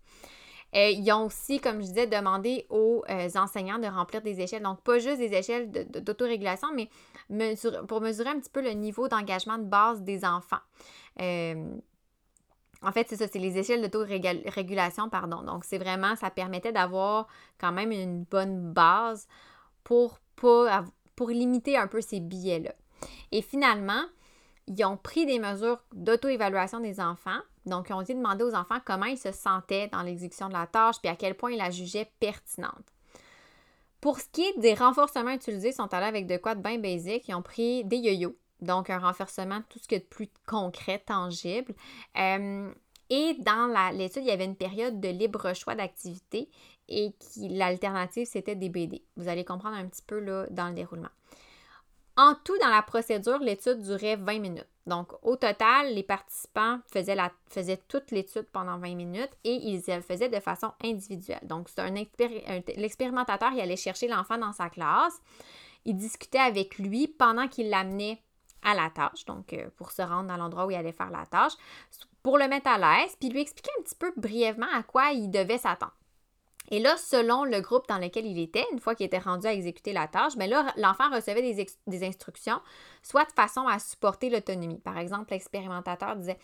Euh, 0.75 0.89
ils 0.89 1.11
ont 1.11 1.25
aussi, 1.25 1.59
comme 1.59 1.81
je 1.81 1.87
disais, 1.87 2.05
demandé 2.05 2.67
aux 2.69 3.03
enseignants 3.35 3.79
de 3.79 3.87
remplir 3.87 4.21
des 4.21 4.39
échelles. 4.41 4.61
Donc, 4.61 4.81
pas 4.81 4.99
juste 4.99 5.17
des 5.17 5.33
échelles 5.33 5.71
d'autorégulation, 5.71 6.67
mais 7.29 7.55
pour 7.87 8.01
mesurer 8.01 8.29
un 8.29 8.39
petit 8.39 8.51
peu 8.51 8.61
le 8.61 8.71
niveau 8.71 9.07
d'engagement 9.07 9.57
de 9.57 9.63
base 9.63 10.01
des 10.01 10.25
enfants. 10.25 10.61
En 12.81 12.91
fait, 12.91 13.07
c'est 13.09 13.17
ça, 13.17 13.27
c'est 13.27 13.39
les 13.39 13.57
échelles 13.57 13.81
d'autorégulation, 13.81 15.09
pardon. 15.09 15.41
Donc, 15.41 15.65
c'est 15.65 15.77
vraiment, 15.77 16.15
ça 16.15 16.29
permettait 16.29 16.71
d'avoir 16.71 17.27
quand 17.59 17.73
même 17.73 17.91
une 17.91 18.23
bonne 18.23 18.71
base 18.71 19.27
pour, 19.83 20.19
limiter 21.27 21.77
un 21.77 21.87
peu 21.87 21.99
ces 21.99 22.21
billets-là. 22.21 22.73
Et 23.31 23.41
finalement, 23.41 24.03
ils 24.67 24.85
ont 24.85 24.95
pris 24.95 25.25
des 25.25 25.39
mesures 25.39 25.83
d'auto-évaluation 25.93 26.79
des 26.79 27.01
enfants. 27.01 27.39
Donc, 27.65 27.89
ils 27.89 27.93
ont 27.93 28.01
dit 28.01 28.15
demander 28.15 28.45
aux 28.45 28.55
enfants 28.55 28.79
comment 28.85 29.05
ils 29.05 29.17
se 29.17 29.33
sentaient 29.33 29.89
dans 29.89 30.01
l'exécution 30.01 30.47
de 30.47 30.53
la 30.53 30.65
tâche 30.65 30.95
puis 31.01 31.09
à 31.09 31.17
quel 31.17 31.35
point 31.35 31.51
ils 31.51 31.57
la 31.57 31.71
jugeaient 31.71 32.09
pertinente. 32.21 32.93
Pour 33.99 34.19
ce 34.19 34.29
qui 34.31 34.43
est 34.43 34.57
des 34.59 34.73
renforcements 34.73 35.31
utilisés, 35.31 35.69
ils 35.69 35.73
sont 35.73 35.93
allés 35.93 36.05
avec 36.05 36.25
de 36.25 36.37
quoi 36.37 36.55
de 36.55 36.61
bien 36.61 36.79
basique. 36.79 37.27
Ils 37.27 37.35
ont 37.35 37.41
pris 37.41 37.83
des 37.83 37.97
yo-yo, 37.97 38.37
donc 38.61 38.89
un 38.89 38.99
renforcement, 38.99 39.61
tout 39.69 39.79
ce 39.79 39.87
qui 39.87 39.95
est 39.95 39.99
de 39.99 40.05
plus 40.05 40.29
concret, 40.45 40.99
tangible. 40.99 41.73
Euh, 42.17 42.71
et 43.09 43.35
dans 43.39 43.91
l'étude, 43.91 44.23
il 44.23 44.27
y 44.27 44.31
avait 44.31 44.45
une 44.45 44.55
période 44.55 44.99
de 44.99 45.09
libre 45.09 45.53
choix 45.55 45.75
d'activité 45.75 46.49
et 46.87 47.13
l'alternative, 47.37 48.27
c'était 48.27 48.55
des 48.55 48.69
BD. 48.69 49.03
Vous 49.15 49.27
allez 49.27 49.45
comprendre 49.45 49.77
un 49.77 49.87
petit 49.87 50.03
peu 50.05 50.19
là, 50.19 50.45
dans 50.51 50.67
le 50.67 50.73
déroulement. 50.73 51.09
En 52.17 52.35
tout, 52.43 52.57
dans 52.59 52.69
la 52.69 52.81
procédure, 52.81 53.39
l'étude 53.39 53.81
durait 53.81 54.17
20 54.17 54.39
minutes. 54.39 54.67
Donc, 54.85 55.13
au 55.21 55.37
total, 55.37 55.93
les 55.93 56.03
participants 56.03 56.79
faisaient, 56.91 57.77
toute 57.87 58.11
l'étude 58.11 58.47
pendant 58.51 58.77
20 58.77 58.95
minutes 58.95 59.31
et 59.43 59.53
ils 59.53 59.81
le 59.87 60.01
faisaient 60.01 60.29
de 60.29 60.39
façon 60.39 60.71
individuelle. 60.83 61.39
Donc, 61.43 61.69
l'expérimentateur, 62.75 63.53
il 63.53 63.61
allait 63.61 63.77
chercher 63.77 64.07
l'enfant 64.07 64.37
dans 64.37 64.51
sa 64.51 64.69
classe, 64.69 65.17
il 65.85 65.95
discutait 65.95 66.39
avec 66.39 66.77
lui 66.77 67.07
pendant 67.07 67.47
qu'il 67.47 67.69
l'amenait 67.69 68.21
à 68.63 68.73
la 68.73 68.89
tâche, 68.89 69.25
donc 69.25 69.53
euh, 69.53 69.69
pour 69.77 69.91
se 69.91 70.01
rendre 70.01 70.31
à 70.31 70.37
l'endroit 70.37 70.65
où 70.65 70.71
il 70.71 70.75
allait 70.75 70.91
faire 70.91 71.11
la 71.11 71.25
tâche, 71.25 71.53
pour 72.23 72.37
le 72.37 72.47
mettre 72.47 72.69
à 72.69 72.77
l'aise, 72.77 73.15
puis 73.19 73.29
lui 73.29 73.41
expliquer 73.41 73.71
un 73.79 73.83
petit 73.83 73.95
peu 73.95 74.11
brièvement 74.17 74.67
à 74.73 74.83
quoi 74.83 75.11
il 75.11 75.29
devait 75.29 75.57
s'attendre. 75.57 75.93
Et 76.71 76.79
là, 76.79 76.95
selon 76.97 77.45
le 77.45 77.61
groupe 77.61 77.87
dans 77.87 77.97
lequel 77.97 78.25
il 78.25 78.39
était, 78.39 78.65
une 78.71 78.79
fois 78.79 78.93
qu'il 78.93 79.05
était 79.05 79.17
rendu 79.17 79.47
à 79.47 79.53
exécuter 79.53 79.91
la 79.91 80.07
tâche, 80.07 80.33
mais 80.37 80.47
ben 80.47 80.65
là, 80.65 80.73
l'enfant 80.77 81.09
recevait 81.09 81.41
des, 81.41 82.03
instructions, 82.03 82.61
soit 83.01 83.25
de 83.25 83.31
façon 83.31 83.65
à 83.67 83.79
supporter 83.79 84.29
l'autonomie. 84.29 84.79
Par 84.79 84.97
exemple, 84.97 85.31
l'expérimentateur 85.31 86.15
disait 86.15 86.37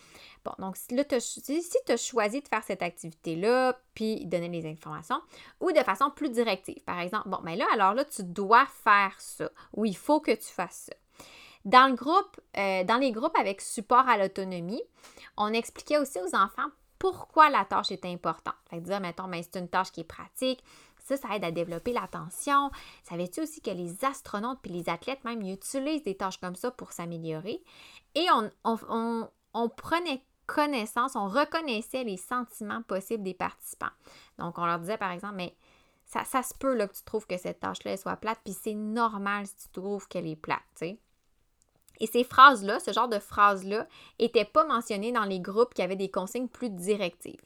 Bon, 0.44 0.52
donc 0.58 0.76
si 0.76 0.88
tu 0.88 1.92
as 1.92 1.96
choisi 1.96 2.40
de 2.40 2.48
faire 2.48 2.64
cette 2.64 2.82
activité-là, 2.82 3.78
puis 3.94 4.26
donner 4.26 4.48
les 4.48 4.68
informations, 4.68 5.20
ou 5.60 5.70
de 5.70 5.78
façon 5.78 6.10
plus 6.10 6.30
directive. 6.30 6.82
Par 6.84 6.98
exemple, 6.98 7.28
bon, 7.28 7.38
mais 7.44 7.56
ben 7.56 7.60
là, 7.60 7.66
alors 7.72 7.94
là, 7.94 8.04
tu 8.04 8.24
dois 8.24 8.66
faire 8.66 9.14
ça, 9.18 9.48
ou 9.74 9.84
il 9.84 9.96
faut 9.96 10.20
que 10.20 10.32
tu 10.32 10.48
fasses 10.52 10.86
ça. 10.90 10.96
Dans 11.66 11.90
le 11.90 11.96
groupe, 11.96 12.40
euh, 12.56 12.84
dans 12.84 12.96
les 12.96 13.10
groupes 13.10 13.36
avec 13.36 13.60
support 13.60 14.08
à 14.08 14.16
l'autonomie, 14.16 14.82
on 15.36 15.52
expliquait 15.52 15.98
aussi 15.98 16.20
aux 16.20 16.36
enfants 16.36 16.70
pourquoi 16.96 17.50
la 17.50 17.64
tâche 17.64 17.90
est 17.90 18.04
importante. 18.04 18.54
Fait 18.70 18.80
dire, 18.80 19.00
mettons, 19.00 19.26
mais 19.26 19.42
c'est 19.42 19.58
une 19.58 19.68
tâche 19.68 19.90
qui 19.90 20.02
est 20.02 20.04
pratique. 20.04 20.62
Ça, 21.04 21.16
ça 21.16 21.34
aide 21.34 21.44
à 21.44 21.50
développer 21.50 21.92
l'attention. 21.92 22.70
Savais-tu 23.02 23.40
aussi 23.40 23.60
que 23.60 23.70
les 23.70 24.04
astronautes 24.04 24.60
puis 24.62 24.70
les 24.70 24.88
athlètes 24.88 25.24
même 25.24 25.42
utilisent 25.42 26.04
des 26.04 26.16
tâches 26.16 26.38
comme 26.38 26.54
ça 26.54 26.70
pour 26.70 26.92
s'améliorer? 26.92 27.60
Et 28.14 28.26
on, 28.64 29.68
prenait 29.68 30.22
connaissance, 30.46 31.16
on 31.16 31.28
reconnaissait 31.28 32.04
les 32.04 32.16
sentiments 32.16 32.82
possibles 32.82 33.24
des 33.24 33.34
participants. 33.34 33.90
Donc, 34.38 34.56
on 34.58 34.66
leur 34.66 34.78
disait, 34.78 34.98
par 34.98 35.10
exemple, 35.10 35.34
mais 35.34 35.56
ça, 36.04 36.24
se 36.24 36.54
peut 36.54 36.76
que 36.78 36.96
tu 36.96 37.02
trouves 37.02 37.26
que 37.26 37.36
cette 37.36 37.58
tâche-là 37.58 37.96
soit 37.96 38.16
plate, 38.16 38.38
puis 38.44 38.54
c'est 38.54 38.74
normal 38.74 39.48
si 39.48 39.56
tu 39.56 39.68
trouves 39.80 40.06
qu'elle 40.06 40.28
est 40.28 40.36
plate. 40.36 40.84
Et 42.00 42.06
ces 42.06 42.24
phrases-là, 42.24 42.80
ce 42.80 42.92
genre 42.92 43.08
de 43.08 43.18
phrases-là, 43.18 43.86
n'étaient 44.20 44.44
pas 44.44 44.66
mentionnées 44.66 45.12
dans 45.12 45.24
les 45.24 45.40
groupes 45.40 45.74
qui 45.74 45.82
avaient 45.82 45.96
des 45.96 46.10
consignes 46.10 46.48
plus 46.48 46.70
directives. 46.70 47.40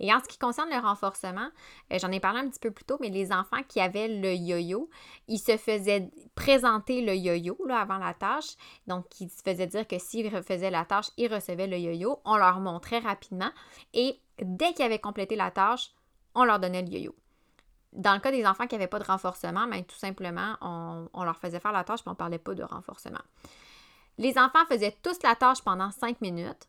Et 0.00 0.12
en 0.12 0.18
ce 0.18 0.24
qui 0.24 0.38
concerne 0.38 0.70
le 0.70 0.78
renforcement, 0.78 1.48
euh, 1.92 1.98
j'en 2.00 2.10
ai 2.10 2.20
parlé 2.20 2.40
un 2.40 2.48
petit 2.48 2.58
peu 2.58 2.70
plus 2.70 2.84
tôt, 2.84 2.96
mais 3.00 3.10
les 3.10 3.32
enfants 3.32 3.62
qui 3.68 3.80
avaient 3.80 4.08
le 4.08 4.34
yo-yo, 4.34 4.88
ils 5.28 5.38
se 5.38 5.58
faisaient 5.58 6.10
présenter 6.34 7.02
le 7.02 7.14
yo-yo 7.14 7.56
avant 7.70 7.98
la 7.98 8.14
tâche. 8.14 8.56
Donc, 8.86 9.04
ils 9.20 9.28
se 9.28 9.42
faisaient 9.42 9.66
dire 9.66 9.86
que 9.86 9.98
s'ils 9.98 10.34
refaisaient 10.34 10.70
la 10.70 10.86
tâche, 10.86 11.08
ils 11.18 11.32
recevaient 11.32 11.66
le 11.66 11.78
yo-yo. 11.78 12.18
On 12.24 12.38
leur 12.38 12.60
montrait 12.60 13.00
rapidement. 13.00 13.50
Et 13.92 14.18
dès 14.40 14.72
qu'ils 14.72 14.86
avaient 14.86 14.98
complété 14.98 15.36
la 15.36 15.50
tâche, 15.50 15.90
on 16.34 16.44
leur 16.44 16.58
donnait 16.58 16.82
le 16.82 16.88
yo-yo. 16.88 17.14
Dans 17.92 18.14
le 18.14 18.20
cas 18.20 18.30
des 18.30 18.46
enfants 18.46 18.66
qui 18.66 18.76
n'avaient 18.76 18.86
pas 18.86 19.00
de 19.00 19.04
renforcement, 19.04 19.66
ben, 19.66 19.84
tout 19.84 19.96
simplement, 19.96 20.56
on, 20.62 21.08
on, 21.12 21.24
leur 21.24 21.36
faisait 21.36 21.60
faire 21.60 21.72
la 21.72 21.84
tâche, 21.84 22.00
mais 22.06 22.10
on 22.10 22.12
ne 22.12 22.16
parlait 22.16 22.38
pas 22.38 22.54
de 22.54 22.62
renforcement. 22.62 23.20
Les 24.20 24.36
enfants 24.36 24.66
faisaient 24.68 24.94
tous 25.02 25.22
la 25.22 25.34
tâche 25.34 25.62
pendant 25.62 25.90
cinq 25.90 26.20
minutes. 26.20 26.68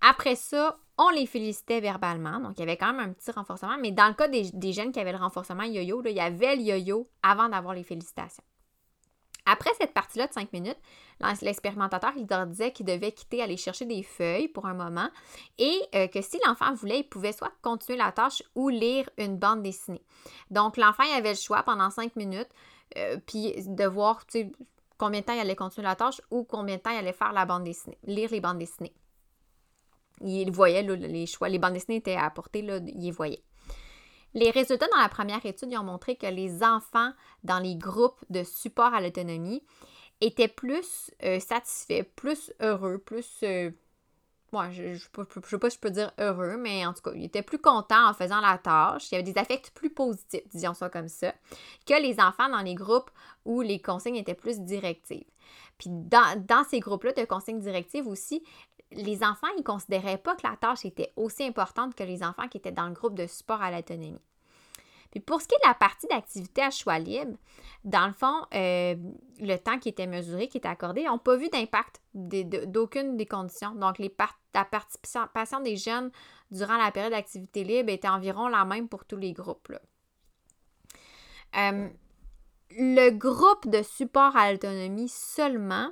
Après 0.00 0.34
ça, 0.34 0.76
on 0.98 1.10
les 1.10 1.26
félicitait 1.26 1.80
verbalement. 1.80 2.40
Donc, 2.40 2.54
il 2.56 2.60
y 2.60 2.62
avait 2.64 2.76
quand 2.76 2.92
même 2.92 3.10
un 3.10 3.12
petit 3.12 3.30
renforcement. 3.30 3.78
Mais 3.80 3.92
dans 3.92 4.08
le 4.08 4.14
cas 4.14 4.26
des, 4.26 4.72
jeunes 4.72 4.90
qui 4.90 4.98
avaient 4.98 5.12
le 5.12 5.18
renforcement 5.18 5.62
yo-yo, 5.62 6.02
il 6.04 6.10
y 6.10 6.20
avait 6.20 6.56
le 6.56 6.62
yo-yo 6.62 7.08
avant 7.22 7.48
d'avoir 7.48 7.74
les 7.74 7.84
félicitations. 7.84 8.42
Après 9.46 9.70
cette 9.80 9.94
partie-là 9.94 10.26
de 10.26 10.32
cinq 10.32 10.52
minutes, 10.52 10.76
l'expérimentateur 11.40 12.12
leur 12.28 12.46
disait 12.48 12.72
qu'il 12.72 12.84
devait 12.84 13.12
quitter, 13.12 13.42
aller 13.42 13.56
chercher 13.56 13.86
des 13.86 14.02
feuilles 14.02 14.48
pour 14.48 14.66
un 14.66 14.74
moment 14.74 15.08
et 15.56 15.80
euh, 15.94 16.08
que 16.08 16.20
si 16.20 16.38
l'enfant 16.44 16.74
voulait, 16.74 16.98
il 16.98 17.08
pouvait 17.08 17.32
soit 17.32 17.52
continuer 17.62 17.96
la 17.96 18.10
tâche 18.10 18.42
ou 18.56 18.68
lire 18.68 19.08
une 19.16 19.38
bande 19.38 19.62
dessinée. 19.62 20.02
Donc, 20.50 20.76
l'enfant 20.76 21.04
il 21.04 21.16
avait 21.16 21.30
le 21.30 21.38
choix 21.38 21.62
pendant 21.62 21.90
cinq 21.90 22.14
minutes, 22.16 22.50
euh, 22.98 23.18
puis 23.24 23.54
de 23.56 23.84
voir, 23.86 24.20
combien 24.98 25.20
de 25.20 25.24
temps 25.24 25.32
il 25.32 25.40
allait 25.40 25.56
continuer 25.56 25.86
la 25.86 25.96
tâche 25.96 26.20
ou 26.30 26.44
combien 26.44 26.76
de 26.76 26.82
temps 26.82 26.90
il 26.90 26.98
allait 26.98 27.12
faire 27.12 27.32
la 27.32 27.46
bande 27.46 27.64
dessinée, 27.64 27.98
lire 28.04 28.30
les 28.30 28.40
bandes 28.40 28.58
dessinées. 28.58 28.94
Il 30.20 30.50
voyait 30.50 30.82
les 30.82 31.26
choix, 31.26 31.48
les 31.48 31.58
bandes 31.58 31.74
dessinées 31.74 31.98
étaient 31.98 32.16
à 32.16 32.28
portée, 32.30 32.62
là, 32.62 32.78
il 32.78 33.00
les 33.00 33.10
voyait. 33.12 33.42
Les 34.34 34.50
résultats 34.50 34.88
dans 34.88 35.00
la 35.00 35.08
première 35.08 35.44
étude 35.46 35.74
ont 35.74 35.84
montré 35.84 36.16
que 36.16 36.26
les 36.26 36.62
enfants 36.62 37.12
dans 37.44 37.60
les 37.60 37.76
groupes 37.76 38.22
de 38.28 38.42
support 38.42 38.92
à 38.92 39.00
l'autonomie 39.00 39.62
étaient 40.20 40.48
plus 40.48 41.10
euh, 41.22 41.40
satisfaits, 41.40 42.04
plus 42.16 42.52
heureux, 42.60 42.98
plus 42.98 43.40
euh, 43.44 43.70
moi, 44.52 44.70
je 44.70 44.82
ne 44.82 44.96
sais 44.96 45.58
pas 45.58 45.70
si 45.70 45.76
je 45.76 45.80
peux 45.80 45.90
dire 45.90 46.12
heureux, 46.18 46.56
mais 46.56 46.86
en 46.86 46.92
tout 46.92 47.02
cas, 47.02 47.12
il 47.14 47.24
était 47.24 47.42
plus 47.42 47.58
content 47.58 48.08
en 48.08 48.14
faisant 48.14 48.40
la 48.40 48.58
tâche. 48.58 49.10
Il 49.10 49.14
y 49.14 49.18
avait 49.18 49.30
des 49.30 49.38
affects 49.38 49.70
plus 49.74 49.90
positifs, 49.90 50.46
disons 50.52 50.74
ça 50.74 50.88
comme 50.88 51.08
ça, 51.08 51.32
que 51.86 52.00
les 52.00 52.20
enfants 52.20 52.48
dans 52.48 52.62
les 52.62 52.74
groupes 52.74 53.10
où 53.44 53.60
les 53.60 53.80
consignes 53.80 54.16
étaient 54.16 54.34
plus 54.34 54.60
directives. 54.60 55.26
Puis 55.78 55.90
dans, 55.90 56.42
dans 56.46 56.64
ces 56.64 56.80
groupes-là 56.80 57.12
de 57.12 57.24
consignes 57.24 57.60
directives 57.60 58.06
aussi, 58.06 58.42
les 58.92 59.22
enfants, 59.22 59.48
ils 59.56 59.60
ne 59.60 59.64
considéraient 59.64 60.18
pas 60.18 60.34
que 60.34 60.46
la 60.46 60.56
tâche 60.56 60.84
était 60.84 61.12
aussi 61.16 61.44
importante 61.44 61.94
que 61.94 62.04
les 62.04 62.22
enfants 62.22 62.48
qui 62.48 62.58
étaient 62.58 62.72
dans 62.72 62.88
le 62.88 62.94
groupe 62.94 63.14
de 63.14 63.26
support 63.26 63.62
à 63.62 63.70
l'autonomie. 63.70 64.20
Puis 65.10 65.20
pour 65.20 65.40
ce 65.40 65.48
qui 65.48 65.54
est 65.54 65.64
de 65.64 65.68
la 65.68 65.74
partie 65.74 66.06
d'activité 66.06 66.62
à 66.62 66.70
choix 66.70 66.98
libre, 66.98 67.36
dans 67.84 68.06
le 68.06 68.12
fond, 68.12 68.34
euh, 68.54 68.94
le 69.40 69.56
temps 69.56 69.78
qui 69.78 69.88
était 69.88 70.06
mesuré, 70.06 70.48
qui 70.48 70.58
était 70.58 70.68
accordé, 70.68 71.04
n'ont 71.04 71.18
pas 71.18 71.36
vu 71.36 71.48
d'impact 71.48 72.02
d'aucune 72.14 73.16
des 73.16 73.26
conditions. 73.26 73.74
Donc, 73.74 73.98
les 73.98 74.14
la 74.54 74.64
participation 74.64 75.60
des 75.60 75.76
jeunes 75.76 76.10
durant 76.50 76.76
la 76.76 76.90
période 76.90 77.12
d'activité 77.12 77.62
libre 77.62 77.90
était 77.90 78.08
environ 78.08 78.48
la 78.48 78.64
même 78.64 78.88
pour 78.88 79.04
tous 79.04 79.16
les 79.16 79.32
groupes. 79.32 79.72
Euh, 81.56 81.88
le 82.72 83.10
groupe 83.10 83.68
de 83.68 83.82
support 83.82 84.36
à 84.36 84.50
l'autonomie 84.52 85.08
seulement, 85.08 85.90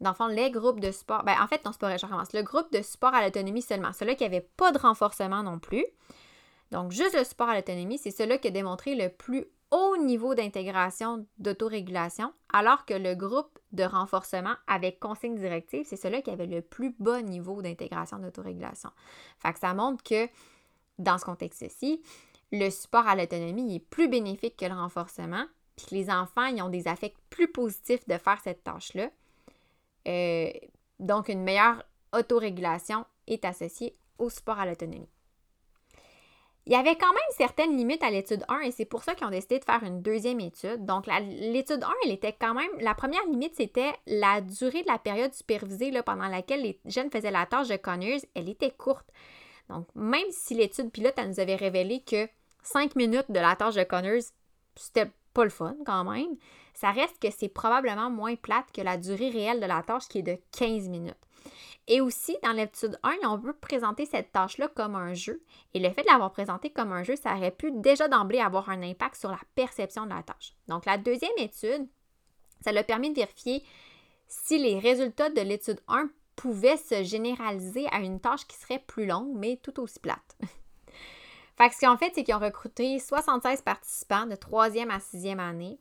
dans 0.00 0.10
le 0.10 0.16
fond, 0.16 0.26
les 0.26 0.50
groupes 0.50 0.80
de 0.80 0.90
support, 0.90 1.22
ben, 1.24 1.36
en 1.40 1.46
fait, 1.46 1.64
non, 1.64 1.72
c'est 1.72 1.80
pas 1.80 1.96
je 1.96 2.04
recommence. 2.04 2.32
Le 2.32 2.42
groupe 2.42 2.72
de 2.72 2.82
support 2.82 3.14
à 3.14 3.24
l'autonomie 3.24 3.62
seulement, 3.62 3.92
ceux-là 3.92 4.14
qui 4.14 4.24
n'avaient 4.24 4.48
pas 4.56 4.72
de 4.72 4.78
renforcement 4.78 5.42
non 5.42 5.58
plus, 5.58 5.84
donc, 6.70 6.92
juste 6.92 7.16
le 7.16 7.24
support 7.24 7.48
à 7.48 7.54
l'autonomie, 7.54 7.98
c'est 7.98 8.10
celui 8.10 8.38
qui 8.38 8.48
a 8.48 8.50
démontré 8.50 8.94
le 8.94 9.08
plus 9.08 9.46
haut 9.70 9.96
niveau 9.96 10.34
d'intégration 10.34 11.26
d'autorégulation, 11.38 12.32
alors 12.52 12.84
que 12.84 12.94
le 12.94 13.14
groupe 13.14 13.58
de 13.72 13.84
renforcement 13.84 14.54
avec 14.66 14.98
consigne 14.98 15.36
directive, 15.36 15.84
c'est 15.86 15.96
celui 15.96 16.22
qui 16.22 16.30
avait 16.30 16.46
le 16.46 16.60
plus 16.60 16.94
bas 16.98 17.22
niveau 17.22 17.62
d'intégration 17.62 18.18
d'autorégulation. 18.18 18.90
Fait 19.38 19.52
que 19.52 19.58
ça 19.58 19.74
montre 19.74 20.02
que 20.02 20.28
dans 20.98 21.18
ce 21.18 21.24
contexte-ci, 21.24 22.02
le 22.52 22.68
support 22.70 23.06
à 23.06 23.14
l'autonomie 23.14 23.76
est 23.76 23.80
plus 23.80 24.08
bénéfique 24.08 24.56
que 24.56 24.66
le 24.66 24.74
renforcement, 24.74 25.44
puis 25.76 25.86
que 25.86 25.94
les 25.94 26.10
enfants 26.10 26.46
ils 26.46 26.62
ont 26.62 26.68
des 26.68 26.88
affects 26.88 27.16
plus 27.30 27.50
positifs 27.50 28.06
de 28.08 28.18
faire 28.18 28.40
cette 28.42 28.64
tâche-là. 28.64 29.10
Euh, 30.08 30.50
donc, 30.98 31.28
une 31.28 31.42
meilleure 31.42 31.82
autorégulation 32.12 33.06
est 33.26 33.44
associée 33.44 33.94
au 34.18 34.30
support 34.30 34.58
à 34.58 34.66
l'autonomie. 34.66 35.08
Il 36.66 36.72
y 36.72 36.76
avait 36.76 36.96
quand 36.96 37.12
même 37.12 37.36
certaines 37.36 37.76
limites 37.76 38.02
à 38.02 38.10
l'étude 38.10 38.44
1 38.48 38.60
et 38.60 38.70
c'est 38.70 38.84
pour 38.84 39.02
ça 39.02 39.14
qu'ils 39.14 39.26
ont 39.26 39.30
décidé 39.30 39.58
de 39.58 39.64
faire 39.64 39.82
une 39.82 40.02
deuxième 40.02 40.40
étude. 40.40 40.84
Donc, 40.84 41.06
l'étude 41.06 41.82
1, 41.82 41.88
elle 42.04 42.12
était 42.12 42.36
quand 42.38 42.54
même. 42.54 42.70
La 42.80 42.94
première 42.94 43.24
limite, 43.26 43.56
c'était 43.56 43.92
la 44.06 44.40
durée 44.40 44.82
de 44.82 44.86
la 44.86 44.98
période 44.98 45.34
supervisée 45.34 45.90
là, 45.90 46.02
pendant 46.02 46.28
laquelle 46.28 46.62
les 46.62 46.78
jeunes 46.84 47.10
faisaient 47.10 47.30
la 47.30 47.46
tâche 47.46 47.68
de 47.68 47.76
Connors. 47.76 48.20
Elle 48.34 48.48
était 48.48 48.70
courte. 48.70 49.06
Donc, 49.68 49.86
même 49.94 50.30
si 50.30 50.54
l'étude 50.54 50.90
pilote, 50.90 51.14
elle 51.16 51.30
nous 51.30 51.40
avait 51.40 51.56
révélé 51.56 52.02
que 52.02 52.28
5 52.62 52.94
minutes 52.94 53.30
de 53.30 53.40
la 53.40 53.56
tâche 53.56 53.76
de 53.76 53.84
Connors, 53.84 54.22
c'était 54.76 55.10
pas 55.32 55.44
le 55.44 55.50
fun 55.50 55.76
quand 55.86 56.04
même. 56.04 56.36
Ça 56.74 56.90
reste 56.90 57.18
que 57.20 57.28
c'est 57.30 57.48
probablement 57.48 58.10
moins 58.10 58.36
plate 58.36 58.70
que 58.72 58.82
la 58.82 58.96
durée 58.96 59.30
réelle 59.30 59.60
de 59.60 59.66
la 59.66 59.82
tâche 59.82 60.08
qui 60.08 60.18
est 60.18 60.22
de 60.22 60.38
15 60.58 60.88
minutes. 60.88 61.14
Et 61.92 62.00
aussi, 62.00 62.36
dans 62.44 62.52
l'étude 62.52 63.00
1, 63.02 63.16
on 63.24 63.36
veut 63.36 63.52
présenter 63.52 64.06
cette 64.06 64.30
tâche-là 64.30 64.68
comme 64.68 64.94
un 64.94 65.12
jeu. 65.12 65.42
Et 65.74 65.80
le 65.80 65.90
fait 65.90 66.02
de 66.02 66.06
l'avoir 66.06 66.30
présenté 66.30 66.70
comme 66.70 66.92
un 66.92 67.02
jeu, 67.02 67.16
ça 67.16 67.34
aurait 67.34 67.50
pu 67.50 67.72
déjà 67.72 68.06
d'emblée 68.06 68.38
avoir 68.38 68.70
un 68.70 68.80
impact 68.80 69.16
sur 69.16 69.28
la 69.28 69.40
perception 69.56 70.04
de 70.04 70.10
la 70.10 70.22
tâche. 70.22 70.54
Donc, 70.68 70.86
la 70.86 70.98
deuxième 70.98 71.36
étude, 71.36 71.88
ça 72.60 72.70
l'a 72.70 72.84
permis 72.84 73.10
de 73.10 73.16
vérifier 73.16 73.64
si 74.28 74.56
les 74.56 74.78
résultats 74.78 75.30
de 75.30 75.40
l'étude 75.40 75.80
1 75.88 76.08
pouvaient 76.36 76.76
se 76.76 77.02
généraliser 77.02 77.88
à 77.90 77.98
une 77.98 78.20
tâche 78.20 78.46
qui 78.46 78.56
serait 78.56 78.84
plus 78.86 79.06
longue, 79.06 79.32
mais 79.34 79.58
tout 79.60 79.80
aussi 79.80 79.98
plate. 79.98 80.38
fait 81.58 81.68
que 81.70 81.74
ce 81.74 81.80
qu'ils 81.80 81.88
ont 81.88 81.96
fait, 81.96 82.12
c'est 82.14 82.22
qu'ils 82.22 82.36
ont 82.36 82.38
recruté 82.38 83.00
76 83.00 83.62
participants 83.62 84.26
de 84.26 84.36
3e 84.36 84.90
à 84.90 84.98
6e 84.98 85.40
année. 85.40 85.80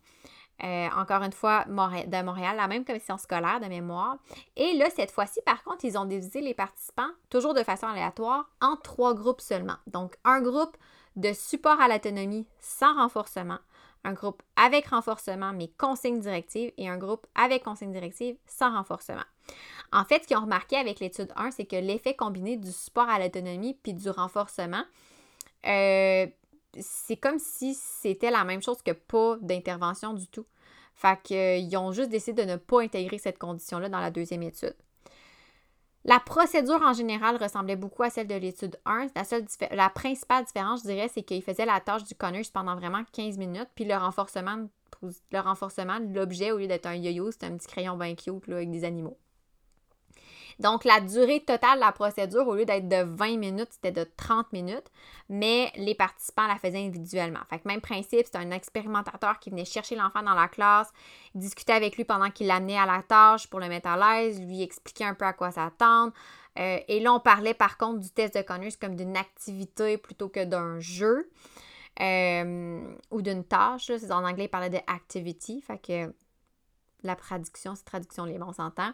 Euh, 0.64 0.90
encore 0.96 1.24
une 1.24 1.32
fois, 1.32 1.64
de 1.66 2.24
Montréal, 2.24 2.58
la 2.58 2.68
même 2.68 2.84
commission 2.84 3.18
scolaire 3.18 3.60
de 3.62 3.68
mémoire. 3.68 4.18
Et 4.58 4.74
là, 4.74 4.90
cette 4.90 5.12
fois-ci, 5.12 5.40
par 5.46 5.64
contre, 5.64 5.86
ils 5.86 5.98
ont 5.98 6.06
divisé 6.06 6.42
les 6.42 6.54
participants, 6.54 7.10
toujours 7.30 7.54
de 7.54 7.64
façon 7.64 7.88
aléatoire, 7.88 8.50
en 8.62 8.76
trois 8.76 9.14
groupes 9.14 9.42
seulement. 9.42 9.78
Donc, 9.88 10.18
un 10.26 10.42
groupe 10.42 10.76
de 11.16 11.34
support 11.34 11.80
à 11.80 11.88
l'autonomie 11.88 12.46
sans 12.60 12.94
renforcement, 12.96 13.60
un 14.04 14.14
groupe 14.14 14.42
avec 14.56 14.88
renforcement 14.88 15.52
mais 15.54 15.70
consigne 15.78 16.20
directive 16.20 16.72
et 16.78 16.88
un 16.88 16.98
groupe 16.98 17.28
avec 17.36 17.64
consigne 17.64 17.92
directive 17.92 18.38
sans 18.46 18.74
renforcement. 18.76 19.26
En 19.92 20.04
fait, 20.06 20.24
ce 20.24 20.28
qu'ils 20.28 20.38
ont 20.38 20.42
remarqué 20.42 20.76
avec 20.76 21.00
l'étude 21.00 21.32
1, 21.36 21.52
c'est 21.52 21.66
que 21.66 21.76
l'effet 21.76 22.16
combiné 22.16 22.58
du 22.58 22.72
support 22.72 23.10
à 23.10 23.20
l'autonomie 23.20 23.78
puis 23.82 23.94
du 23.94 24.10
renforcement, 24.10 24.84
euh, 25.66 26.28
c'est 26.80 27.18
comme 27.18 27.40
si 27.40 27.74
c'était 27.74 28.32
la 28.32 28.44
même 28.44 28.62
chose 28.62 28.82
que 28.82 28.92
pas 28.92 29.38
d'intervention 29.42 30.14
du 30.14 30.28
tout. 30.28 30.46
Fait 30.94 31.20
qu'ils 31.24 31.78
ont 31.78 31.92
juste 31.92 32.10
décidé 32.10 32.46
de 32.46 32.52
ne 32.52 32.58
pas 32.58 32.82
intégrer 32.82 33.18
cette 33.18 33.40
condition-là 33.40 33.88
dans 33.90 34.02
la 34.02 34.12
deuxième 34.12 34.44
étude. 34.44 34.76
La 36.06 36.20
procédure 36.20 36.82
en 36.82 36.94
général 36.94 37.36
ressemblait 37.36 37.76
beaucoup 37.76 38.04
à 38.04 38.10
celle 38.10 38.28
de 38.28 38.36
l'étude 38.36 38.78
1. 38.86 39.08
La, 39.72 39.90
principale 39.90 40.46
différence, 40.46 40.82
je 40.82 40.88
dirais, 40.88 41.10
c'est 41.14 41.24
qu'ils 41.24 41.44
faisaient 41.44 41.66
la 41.66 41.80
tâche 41.82 42.04
du 42.06 42.16
Connors 42.16 42.52
pendant 42.54 42.76
vraiment 42.76 43.04
15 43.12 43.38
minutes, 43.38 43.70
puis 43.76 43.86
le 43.86 43.96
renforcement, 43.96 44.68
le 45.02 45.40
renforcement 45.40 46.00
de 46.00 46.14
l'objet, 46.14 46.52
au 46.52 46.58
lieu 46.58 46.68
d'être 46.68 46.86
un 46.86 46.96
yo-yo, 46.96 47.32
c'était 47.32 47.48
un 47.48 47.58
petit 47.58 47.68
crayon 47.68 47.98
bien 47.98 48.16
cute 48.16 48.48
avec 48.50 48.72
des 48.72 48.86
animaux. 48.86 49.18
Donc, 50.60 50.84
la 50.84 51.00
durée 51.00 51.40
totale 51.40 51.76
de 51.76 51.86
la 51.86 51.92
procédure, 51.94 52.48
au 52.48 52.56
lieu 52.56 52.66
d'être 52.66 52.90
de 52.90 53.04
20 53.04 53.38
minutes, 53.38 53.70
c'était 53.72 53.92
de 53.92 54.06
30 54.18 54.52
minutes, 54.52 54.92
mais 55.30 55.72
les 55.76 55.96
participants 55.96 56.48
la 56.48 56.58
faisaient 56.58 56.86
individuellement. 56.86 57.40
Fait 57.50 57.60
que 57.60 57.68
même 57.68 57.80
principe, 57.80 58.26
c'est 58.26 58.38
un 58.38 58.52
expérimentateur 58.52 59.40
qui 59.40 59.50
venait 59.50 59.64
chercher 59.64 59.96
l'enfant 59.96 60.22
dans 60.22 60.34
la 60.34 60.50
classe, 60.50 60.92
discuter 61.34 61.72
avec 61.72 61.96
lui 61.96 62.04
pendant 62.04 62.30
qu'il 62.30 62.48
l'amenait 62.48 62.78
à 62.78 62.86
la 62.86 63.02
tâche 63.04 63.48
pour 63.48 63.62
le 63.62 63.70
mettre 63.70 63.88
à 63.88 63.98
l'aise, 63.98 64.42
lui 64.42 64.62
expliquer 64.62 65.06
un 65.06 65.14
peu 65.14 65.26
à 65.26 65.34
quoi 65.34 65.52
s'attendre. 65.52 66.12
Euh, 66.58 66.80
et 66.88 67.00
là, 67.00 67.14
on 67.14 67.20
parlait 67.22 67.54
par 67.54 67.78
contre 67.78 68.00
du 68.00 68.10
test 68.10 68.36
de 68.36 68.42
Connors 68.42 68.78
comme 68.82 68.96
d'une 68.96 69.16
activité 69.16 69.98
plutôt 69.98 70.28
que 70.28 70.44
d'un 70.44 70.80
jeu. 70.80 71.30
Euh, 72.02 72.96
ou 73.12 73.22
d'une 73.22 73.44
tâche. 73.44 73.92
En 74.10 74.24
anglais, 74.24 74.46
il 74.46 74.50
parlait 74.50 74.70
de 74.70 74.80
activity. 74.88 75.62
Fait 75.62 75.78
que 75.78 76.14
la 77.04 77.16
traduction, 77.16 77.76
c'est 77.76 77.86
traduction 77.86 78.26
libre, 78.26 78.46
on 78.48 78.54
s'entend. 78.54 78.92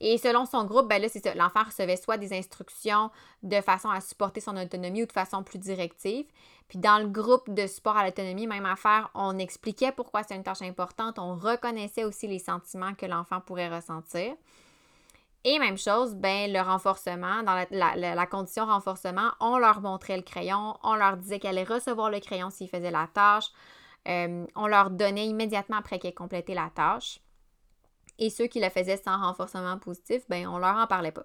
Et 0.00 0.18
selon 0.18 0.46
son 0.46 0.64
groupe, 0.64 0.88
ben 0.88 1.00
là. 1.00 1.08
L'enfant 1.34 1.64
recevait 1.64 1.96
soit 1.96 2.16
des 2.16 2.32
instructions 2.32 3.10
de 3.42 3.60
façon 3.60 3.90
à 3.90 4.00
supporter 4.00 4.40
son 4.40 4.56
autonomie 4.56 5.02
ou 5.02 5.06
de 5.06 5.12
façon 5.12 5.42
plus 5.42 5.58
directive. 5.58 6.26
Puis 6.68 6.78
dans 6.78 6.98
le 6.98 7.08
groupe 7.08 7.52
de 7.52 7.66
support 7.66 7.96
à 7.96 8.04
l'autonomie, 8.04 8.46
même 8.46 8.66
affaire, 8.66 9.10
on 9.14 9.38
expliquait 9.38 9.92
pourquoi 9.92 10.22
c'est 10.22 10.34
une 10.34 10.42
tâche 10.42 10.62
importante. 10.62 11.18
On 11.18 11.34
reconnaissait 11.34 12.04
aussi 12.04 12.26
les 12.26 12.38
sentiments 12.38 12.94
que 12.94 13.06
l'enfant 13.06 13.40
pourrait 13.40 13.68
ressentir. 13.68 14.34
Et 15.44 15.58
même 15.58 15.76
chose, 15.76 16.14
ben, 16.14 16.52
le 16.52 16.60
renforcement, 16.60 17.42
dans 17.42 17.66
la, 17.70 18.26
condition 18.26 18.64
renforcement, 18.64 19.32
on 19.40 19.58
leur 19.58 19.80
montrait 19.80 20.16
le 20.16 20.22
crayon, 20.22 20.76
on 20.84 20.94
leur 20.94 21.16
disait 21.16 21.40
qu'elle 21.40 21.58
allait 21.58 21.64
recevoir 21.64 22.10
le 22.10 22.20
crayon 22.20 22.50
s'ils 22.50 22.68
faisaient 22.68 22.92
la 22.92 23.08
tâche. 23.12 23.46
Euh, 24.08 24.46
on 24.54 24.66
leur 24.66 24.90
donnait 24.90 25.26
immédiatement 25.26 25.76
après 25.76 25.98
qu'elle 25.98 26.14
complété 26.14 26.54
la 26.54 26.70
tâche. 26.74 27.18
Et 28.18 28.30
ceux 28.30 28.46
qui 28.46 28.60
le 28.60 28.68
faisaient 28.68 28.96
sans 28.96 29.18
renforcement 29.18 29.78
positif, 29.78 30.22
ben 30.28 30.46
on 30.46 30.58
leur 30.58 30.76
en 30.76 30.86
parlait 30.86 31.12
pas. 31.12 31.24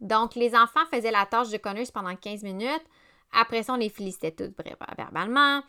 Donc, 0.00 0.34
les 0.34 0.54
enfants 0.54 0.86
faisaient 0.90 1.10
la 1.10 1.26
tâche 1.26 1.50
de 1.50 1.58
Connors 1.58 1.92
pendant 1.92 2.16
15 2.16 2.42
minutes. 2.42 2.84
Après 3.32 3.62
ça, 3.62 3.74
on 3.74 3.76
les 3.76 3.90
félicitait 3.90 4.32
toutes 4.32 4.56
verbalement 4.96 5.62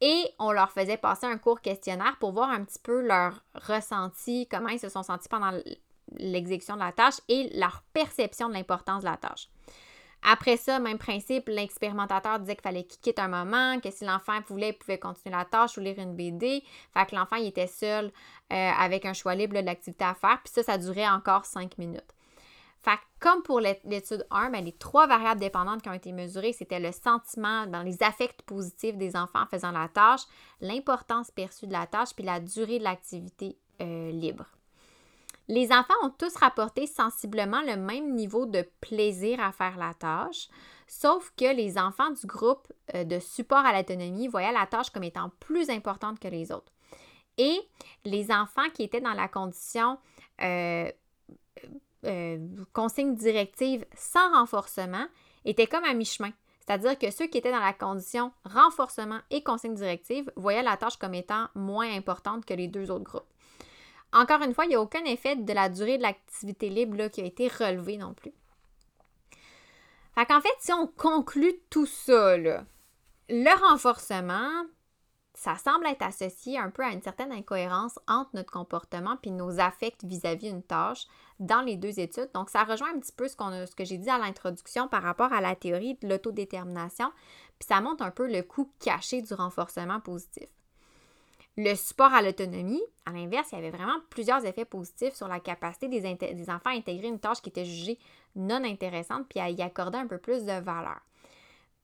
et 0.00 0.24
on 0.38 0.52
leur 0.52 0.70
faisait 0.70 0.96
passer 0.96 1.26
un 1.26 1.38
court 1.38 1.60
questionnaire 1.60 2.16
pour 2.20 2.32
voir 2.32 2.50
un 2.50 2.62
petit 2.64 2.78
peu 2.78 3.00
leur 3.00 3.42
ressenti, 3.54 4.46
comment 4.48 4.68
ils 4.68 4.78
se 4.78 4.88
sont 4.88 5.02
sentis 5.02 5.28
pendant 5.28 5.50
l'exécution 6.16 6.74
de 6.74 6.80
la 6.80 6.92
tâche 6.92 7.20
et 7.28 7.50
leur 7.58 7.82
perception 7.92 8.48
de 8.48 8.54
l'importance 8.54 9.02
de 9.02 9.08
la 9.08 9.16
tâche. 9.16 9.48
Après 10.22 10.56
ça, 10.56 10.78
même 10.78 10.98
principe, 10.98 11.48
l'expérimentateur 11.48 12.38
disait 12.40 12.56
qu'il 12.56 12.62
fallait 12.62 12.84
qu'il 12.84 13.00
quitte 13.00 13.18
un 13.18 13.28
moment, 13.28 13.78
que 13.80 13.90
si 13.90 14.04
l'enfant 14.04 14.40
voulait, 14.48 14.70
il 14.70 14.74
pouvait 14.74 14.98
continuer 14.98 15.34
la 15.34 15.44
tâche 15.44 15.76
ou 15.78 15.80
lire 15.80 15.98
une 15.98 16.14
BD. 16.14 16.62
Fait 16.92 17.06
que 17.06 17.14
l'enfant, 17.14 17.36
était 17.36 17.66
seul 17.66 18.06
euh, 18.52 18.70
avec 18.78 19.04
un 19.06 19.12
choix 19.12 19.34
libre 19.34 19.58
de 19.58 19.64
l'activité 19.64 20.04
à 20.04 20.14
faire. 20.14 20.40
Puis 20.44 20.52
ça, 20.52 20.62
ça 20.62 20.78
durait 20.78 21.08
encore 21.08 21.44
cinq 21.44 21.78
minutes. 21.78 22.14
Fait 22.80 22.96
que 22.96 23.02
comme 23.20 23.42
pour 23.42 23.60
l'étude 23.60 24.26
1, 24.30 24.50
ben, 24.50 24.64
les 24.64 24.72
trois 24.72 25.06
variables 25.06 25.40
dépendantes 25.40 25.82
qui 25.82 25.88
ont 25.88 25.94
été 25.94 26.12
mesurées, 26.12 26.52
c'était 26.52 26.78
le 26.78 26.92
sentiment, 26.92 27.66
dans 27.66 27.82
les 27.82 28.02
affects 28.02 28.42
positifs 28.42 28.96
des 28.96 29.16
enfants 29.16 29.42
en 29.42 29.46
faisant 29.46 29.72
la 29.72 29.88
tâche, 29.88 30.22
l'importance 30.60 31.30
perçue 31.30 31.66
de 31.66 31.72
la 31.72 31.86
tâche, 31.86 32.14
puis 32.14 32.24
la 32.24 32.40
durée 32.40 32.78
de 32.78 32.84
l'activité 32.84 33.56
euh, 33.80 34.10
libre. 34.12 34.46
Les 35.48 35.72
enfants 35.72 35.94
ont 36.02 36.10
tous 36.10 36.36
rapporté 36.36 36.86
sensiblement 36.86 37.62
le 37.62 37.76
même 37.76 38.14
niveau 38.14 38.44
de 38.44 38.68
plaisir 38.82 39.40
à 39.40 39.50
faire 39.50 39.78
la 39.78 39.94
tâche, 39.94 40.48
sauf 40.86 41.32
que 41.36 41.54
les 41.54 41.78
enfants 41.78 42.10
du 42.10 42.26
groupe 42.26 42.70
euh, 42.94 43.04
de 43.04 43.18
support 43.18 43.64
à 43.64 43.72
l'autonomie 43.72 44.28
voyaient 44.28 44.52
la 44.52 44.66
tâche 44.66 44.90
comme 44.90 45.04
étant 45.04 45.30
plus 45.40 45.70
importante 45.70 46.20
que 46.20 46.28
les 46.28 46.52
autres. 46.52 46.72
Et 47.38 47.60
les 48.04 48.30
enfants 48.30 48.68
qui 48.74 48.82
étaient 48.82 49.00
dans 49.00 49.14
la 49.14 49.28
condition 49.28 49.98
euh, 50.42 50.90
euh, 52.04 52.38
consigne 52.74 53.14
directive 53.14 53.86
sans 53.96 54.32
renforcement 54.32 55.06
étaient 55.46 55.66
comme 55.66 55.84
à 55.84 55.94
mi-chemin. 55.94 56.32
C'est-à-dire 56.60 56.98
que 56.98 57.10
ceux 57.10 57.26
qui 57.26 57.38
étaient 57.38 57.52
dans 57.52 57.58
la 57.58 57.72
condition 57.72 58.32
renforcement 58.44 59.20
et 59.30 59.42
consigne 59.42 59.74
directive 59.74 60.30
voyaient 60.36 60.62
la 60.62 60.76
tâche 60.76 60.98
comme 60.98 61.14
étant 61.14 61.48
moins 61.54 61.90
importante 61.90 62.44
que 62.44 62.52
les 62.52 62.68
deux 62.68 62.90
autres 62.90 63.04
groupes. 63.04 63.32
Encore 64.12 64.42
une 64.42 64.54
fois, 64.54 64.64
il 64.64 64.68
n'y 64.68 64.74
a 64.74 64.80
aucun 64.80 65.04
effet 65.04 65.36
de 65.36 65.52
la 65.52 65.68
durée 65.68 65.98
de 65.98 66.02
l'activité 66.02 66.70
libre 66.70 67.08
qui 67.08 67.20
a 67.20 67.24
été 67.24 67.48
relevé 67.48 67.96
non 67.96 68.14
plus. 68.14 68.32
Fait 70.14 70.26
qu'en 70.26 70.40
fait, 70.40 70.54
si 70.58 70.72
on 70.72 70.86
conclut 70.86 71.54
tout 71.70 71.86
ça, 71.86 72.36
le 72.36 73.68
renforcement, 73.68 74.64
ça 75.34 75.54
semble 75.56 75.86
être 75.86 76.02
associé 76.02 76.58
un 76.58 76.70
peu 76.70 76.82
à 76.82 76.90
une 76.90 77.02
certaine 77.02 77.30
incohérence 77.30 78.00
entre 78.08 78.30
notre 78.34 78.50
comportement 78.50 79.16
puis 79.16 79.30
nos 79.30 79.60
affects 79.60 80.02
vis-à-vis 80.02 80.50
d'une 80.50 80.64
tâche 80.64 81.06
dans 81.38 81.60
les 81.60 81.76
deux 81.76 82.00
études. 82.00 82.30
Donc, 82.34 82.50
ça 82.50 82.64
rejoint 82.64 82.92
un 82.92 82.98
petit 82.98 83.12
peu 83.12 83.28
ce, 83.28 83.36
ce 83.36 83.76
que 83.76 83.84
j'ai 83.84 83.98
dit 83.98 84.10
à 84.10 84.18
l'introduction 84.18 84.88
par 84.88 85.04
rapport 85.04 85.32
à 85.32 85.40
la 85.40 85.54
théorie 85.54 85.94
de 86.02 86.08
l'autodétermination, 86.08 87.12
puis 87.60 87.68
ça 87.68 87.80
montre 87.80 88.02
un 88.02 88.10
peu 88.10 88.26
le 88.26 88.42
coût 88.42 88.72
caché 88.80 89.22
du 89.22 89.32
renforcement 89.34 90.00
positif. 90.00 90.48
Le 91.60 91.74
support 91.74 92.14
à 92.14 92.22
l'autonomie, 92.22 92.80
à 93.04 93.10
l'inverse, 93.10 93.48
il 93.50 93.56
y 93.56 93.58
avait 93.58 93.76
vraiment 93.76 93.98
plusieurs 94.10 94.44
effets 94.44 94.64
positifs 94.64 95.14
sur 95.14 95.26
la 95.26 95.40
capacité 95.40 95.88
des, 95.88 96.50
enfants 96.50 96.70
à 96.70 96.76
intégrer 96.76 97.08
une 97.08 97.18
tâche 97.18 97.42
qui 97.42 97.48
était 97.48 97.64
jugée 97.64 97.98
non 98.36 98.62
intéressante, 98.62 99.26
puis 99.28 99.40
à 99.40 99.50
y 99.50 99.60
accorder 99.60 99.98
un 99.98 100.06
peu 100.06 100.18
plus 100.18 100.44
de 100.44 100.52
valeur. 100.52 101.00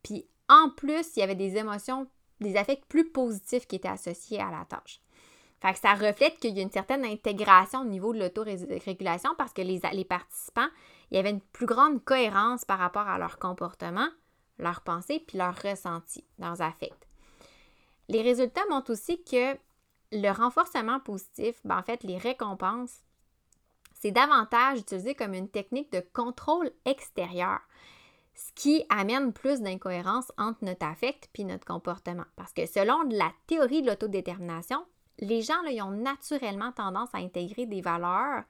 Puis 0.04 0.28
en 0.48 0.70
plus, 0.70 1.16
il 1.16 1.20
y 1.20 1.22
avait 1.24 1.34
des 1.34 1.56
émotions, 1.56 2.06
des 2.38 2.56
affects 2.56 2.84
plus 2.86 3.10
positifs 3.10 3.66
qui 3.66 3.74
étaient 3.74 3.88
associés 3.88 4.40
à 4.40 4.52
la 4.52 4.64
tâche. 4.64 5.00
Fait 5.60 5.74
ça 5.74 5.94
reflète 5.94 6.38
qu'il 6.38 6.54
y 6.56 6.60
a 6.60 6.62
une 6.62 6.70
certaine 6.70 7.04
intégration 7.04 7.80
au 7.80 7.86
niveau 7.86 8.12
de 8.12 8.20
l'autorégulation 8.20 9.34
parce 9.36 9.52
que 9.52 9.62
les, 9.62 9.80
les 9.92 10.04
participants, 10.04 10.68
il 11.10 11.16
y 11.16 11.18
avait 11.18 11.30
une 11.30 11.40
plus 11.40 11.66
grande 11.66 12.04
cohérence 12.04 12.64
par 12.64 12.78
rapport 12.78 13.08
à 13.08 13.18
leur 13.18 13.40
comportement, 13.40 14.08
leurs 14.56 14.82
pensées, 14.82 15.24
puis 15.26 15.36
leurs 15.36 15.60
ressentis, 15.60 16.24
leurs 16.38 16.62
affects. 16.62 17.08
Les 18.08 18.22
résultats 18.22 18.64
montrent 18.70 18.92
aussi 18.92 19.22
que 19.24 19.56
le 20.12 20.30
renforcement 20.30 21.00
positif, 21.00 21.60
ben, 21.64 21.78
en 21.78 21.82
fait, 21.82 22.02
les 22.04 22.18
récompenses, 22.18 23.02
c'est 23.94 24.10
davantage 24.10 24.80
utilisé 24.80 25.14
comme 25.14 25.34
une 25.34 25.48
technique 25.48 25.90
de 25.92 26.04
contrôle 26.12 26.70
extérieur, 26.84 27.60
ce 28.34 28.52
qui 28.54 28.84
amène 28.90 29.32
plus 29.32 29.60
d'incohérence 29.60 30.30
entre 30.36 30.64
notre 30.64 30.86
affect 30.86 31.28
et 31.36 31.44
notre 31.44 31.64
comportement. 31.64 32.24
Parce 32.36 32.52
que 32.52 32.66
selon 32.66 33.02
la 33.10 33.32
théorie 33.46 33.82
de 33.82 33.88
l'autodétermination, 33.88 34.84
les 35.20 35.42
gens 35.42 35.62
ont 35.82 35.90
naturellement 35.90 36.72
tendance 36.72 37.10
à 37.14 37.18
intégrer 37.18 37.66
des 37.66 37.80
valeurs 37.80 38.42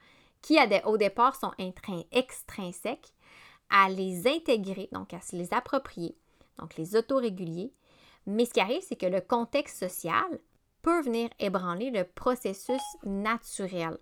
qui, 0.42 0.58
au 0.84 0.96
départ, 0.96 1.36
sont 1.36 1.52
extrinsèques, 2.12 3.12
à 3.70 3.88
les 3.88 4.26
intégrer, 4.26 4.88
donc 4.92 5.14
à 5.14 5.20
se 5.20 5.36
les 5.36 5.54
approprier, 5.54 6.16
donc 6.58 6.76
les 6.76 6.96
autorégulier, 6.96 7.72
Mais 8.26 8.44
ce 8.46 8.52
qui 8.52 8.60
arrive, 8.60 8.82
c'est 8.82 8.96
que 8.96 9.06
le 9.06 9.20
contexte 9.20 9.78
social 9.78 10.40
peut 10.82 11.02
venir 11.02 11.30
ébranler 11.38 11.90
le 11.90 12.04
processus 12.04 12.82
naturel. 13.04 13.98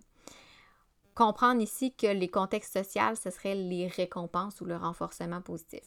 Comprendre 1.14 1.60
ici 1.60 1.94
que 1.94 2.06
les 2.06 2.30
contextes 2.30 2.72
sociaux, 2.72 3.14
ce 3.14 3.30
serait 3.30 3.54
les 3.54 3.86
récompenses 3.86 4.60
ou 4.60 4.64
le 4.64 4.76
renforcement 4.76 5.42
positif. 5.42 5.84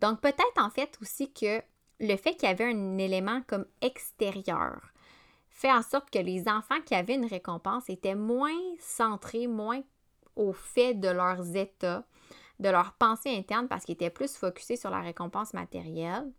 Donc 0.00 0.20
peut-être 0.20 0.58
en 0.58 0.70
fait 0.70 0.98
aussi 1.00 1.32
que 1.32 1.62
le 2.00 2.16
fait 2.16 2.34
qu'il 2.34 2.48
y 2.48 2.52
avait 2.52 2.72
un 2.72 2.98
élément 2.98 3.40
comme 3.46 3.66
extérieur 3.80 4.92
fait 5.48 5.70
en 5.70 5.82
sorte 5.82 6.10
que 6.10 6.18
les 6.18 6.48
enfants 6.48 6.80
qui 6.84 6.94
avaient 6.94 7.14
une 7.14 7.26
récompense 7.26 7.88
étaient 7.88 8.16
moins 8.16 8.58
centrés, 8.80 9.46
moins 9.46 9.80
au 10.34 10.52
fait 10.52 10.94
de 10.94 11.08
leurs 11.08 11.56
états, 11.56 12.04
de 12.58 12.68
leurs 12.68 12.94
pensées 12.94 13.36
internes 13.36 13.68
parce 13.68 13.84
qu'ils 13.84 13.94
étaient 13.94 14.10
plus 14.10 14.34
focusés 14.34 14.76
sur 14.76 14.90
la 14.90 15.00
récompense 15.00 15.54
matérielle. 15.54 16.32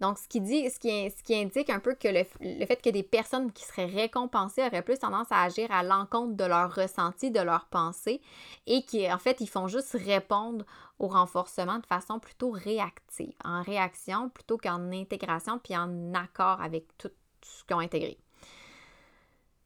Donc, 0.00 0.18
ce 0.18 0.26
qui, 0.26 0.40
dit, 0.40 0.70
ce 0.70 0.78
qui, 0.78 1.34
indique 1.34 1.68
un 1.68 1.78
peu 1.78 1.94
que 1.94 2.08
le, 2.08 2.24
fait 2.66 2.80
que 2.82 2.88
des 2.88 3.02
personnes 3.02 3.52
qui 3.52 3.64
seraient 3.64 3.84
récompensées 3.84 4.64
auraient 4.64 4.82
plus 4.82 4.98
tendance 4.98 5.26
à 5.30 5.42
agir 5.42 5.70
à 5.70 5.82
l'encontre 5.82 6.34
de 6.36 6.44
leurs 6.44 6.74
ressentis, 6.74 7.30
de 7.30 7.40
leurs 7.40 7.66
pensées, 7.66 8.22
et 8.66 8.82
qui, 8.82 9.10
en 9.12 9.18
fait, 9.18 9.40
ils 9.40 9.48
font 9.48 9.68
juste 9.68 9.92
répondre 9.92 10.64
au 10.98 11.08
renforcement 11.08 11.78
de 11.78 11.86
façon 11.86 12.18
plutôt 12.18 12.50
réactive, 12.50 13.34
en 13.44 13.62
réaction 13.62 14.30
plutôt 14.30 14.56
qu'en 14.56 14.90
intégration, 14.90 15.58
puis 15.58 15.76
en 15.76 16.14
accord 16.14 16.62
avec 16.62 16.86
tout 16.96 17.10
ce 17.42 17.64
qu'ils 17.64 17.76
ont 17.76 17.80
intégré. 17.80 18.18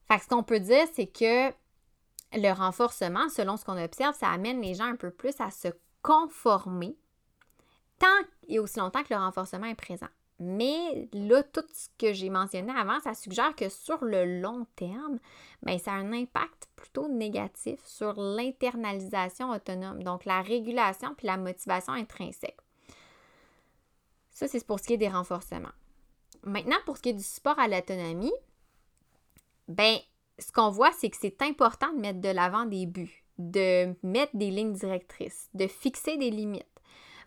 Fait 0.08 0.18
que 0.18 0.24
ce 0.24 0.28
qu'on 0.28 0.42
peut 0.42 0.60
dire, 0.60 0.86
c'est 0.94 1.06
que 1.06 1.50
le 2.32 2.52
renforcement, 2.52 3.28
selon 3.28 3.56
ce 3.56 3.64
qu'on 3.64 3.82
observe, 3.82 4.16
ça 4.16 4.30
amène 4.30 4.60
les 4.60 4.74
gens 4.74 4.84
un 4.84 4.96
peu 4.96 5.10
plus 5.10 5.40
à 5.40 5.52
se 5.52 5.68
conformer 6.02 6.96
tant 7.98 8.06
et 8.48 8.58
aussi 8.58 8.80
longtemps 8.80 9.02
que 9.04 9.14
le 9.14 9.20
renforcement 9.20 9.66
est 9.66 9.74
présent. 9.74 10.08
Mais 10.40 11.08
là, 11.12 11.42
tout 11.44 11.64
ce 11.72 11.88
que 11.96 12.12
j'ai 12.12 12.28
mentionné 12.28 12.72
avant, 12.76 12.98
ça 13.00 13.14
suggère 13.14 13.54
que 13.54 13.68
sur 13.68 14.04
le 14.04 14.40
long 14.40 14.66
terme, 14.74 15.18
bien, 15.62 15.78
ça 15.78 15.92
a 15.92 15.96
un 15.96 16.12
impact 16.12 16.68
plutôt 16.74 17.08
négatif 17.08 17.80
sur 17.84 18.14
l'internalisation 18.20 19.50
autonome, 19.50 20.02
donc 20.02 20.24
la 20.24 20.42
régulation 20.42 21.14
puis 21.14 21.28
la 21.28 21.36
motivation 21.36 21.92
intrinsèque. 21.92 22.58
Ça, 24.30 24.48
c'est 24.48 24.66
pour 24.66 24.80
ce 24.80 24.88
qui 24.88 24.94
est 24.94 24.98
des 24.98 25.08
renforcements. 25.08 25.68
Maintenant, 26.42 26.76
pour 26.84 26.96
ce 26.96 27.02
qui 27.02 27.10
est 27.10 27.14
du 27.14 27.22
support 27.22 27.58
à 27.58 27.68
l'autonomie, 27.68 28.34
ben, 29.68 29.96
ce 30.40 30.50
qu'on 30.50 30.70
voit, 30.70 30.90
c'est 30.92 31.10
que 31.10 31.16
c'est 31.18 31.40
important 31.42 31.92
de 31.92 32.00
mettre 32.00 32.20
de 32.20 32.28
l'avant 32.28 32.66
des 32.66 32.86
buts, 32.86 33.24
de 33.38 33.94
mettre 34.02 34.36
des 34.36 34.50
lignes 34.50 34.72
directrices, 34.72 35.48
de 35.54 35.68
fixer 35.68 36.16
des 36.16 36.30
limites 36.30 36.66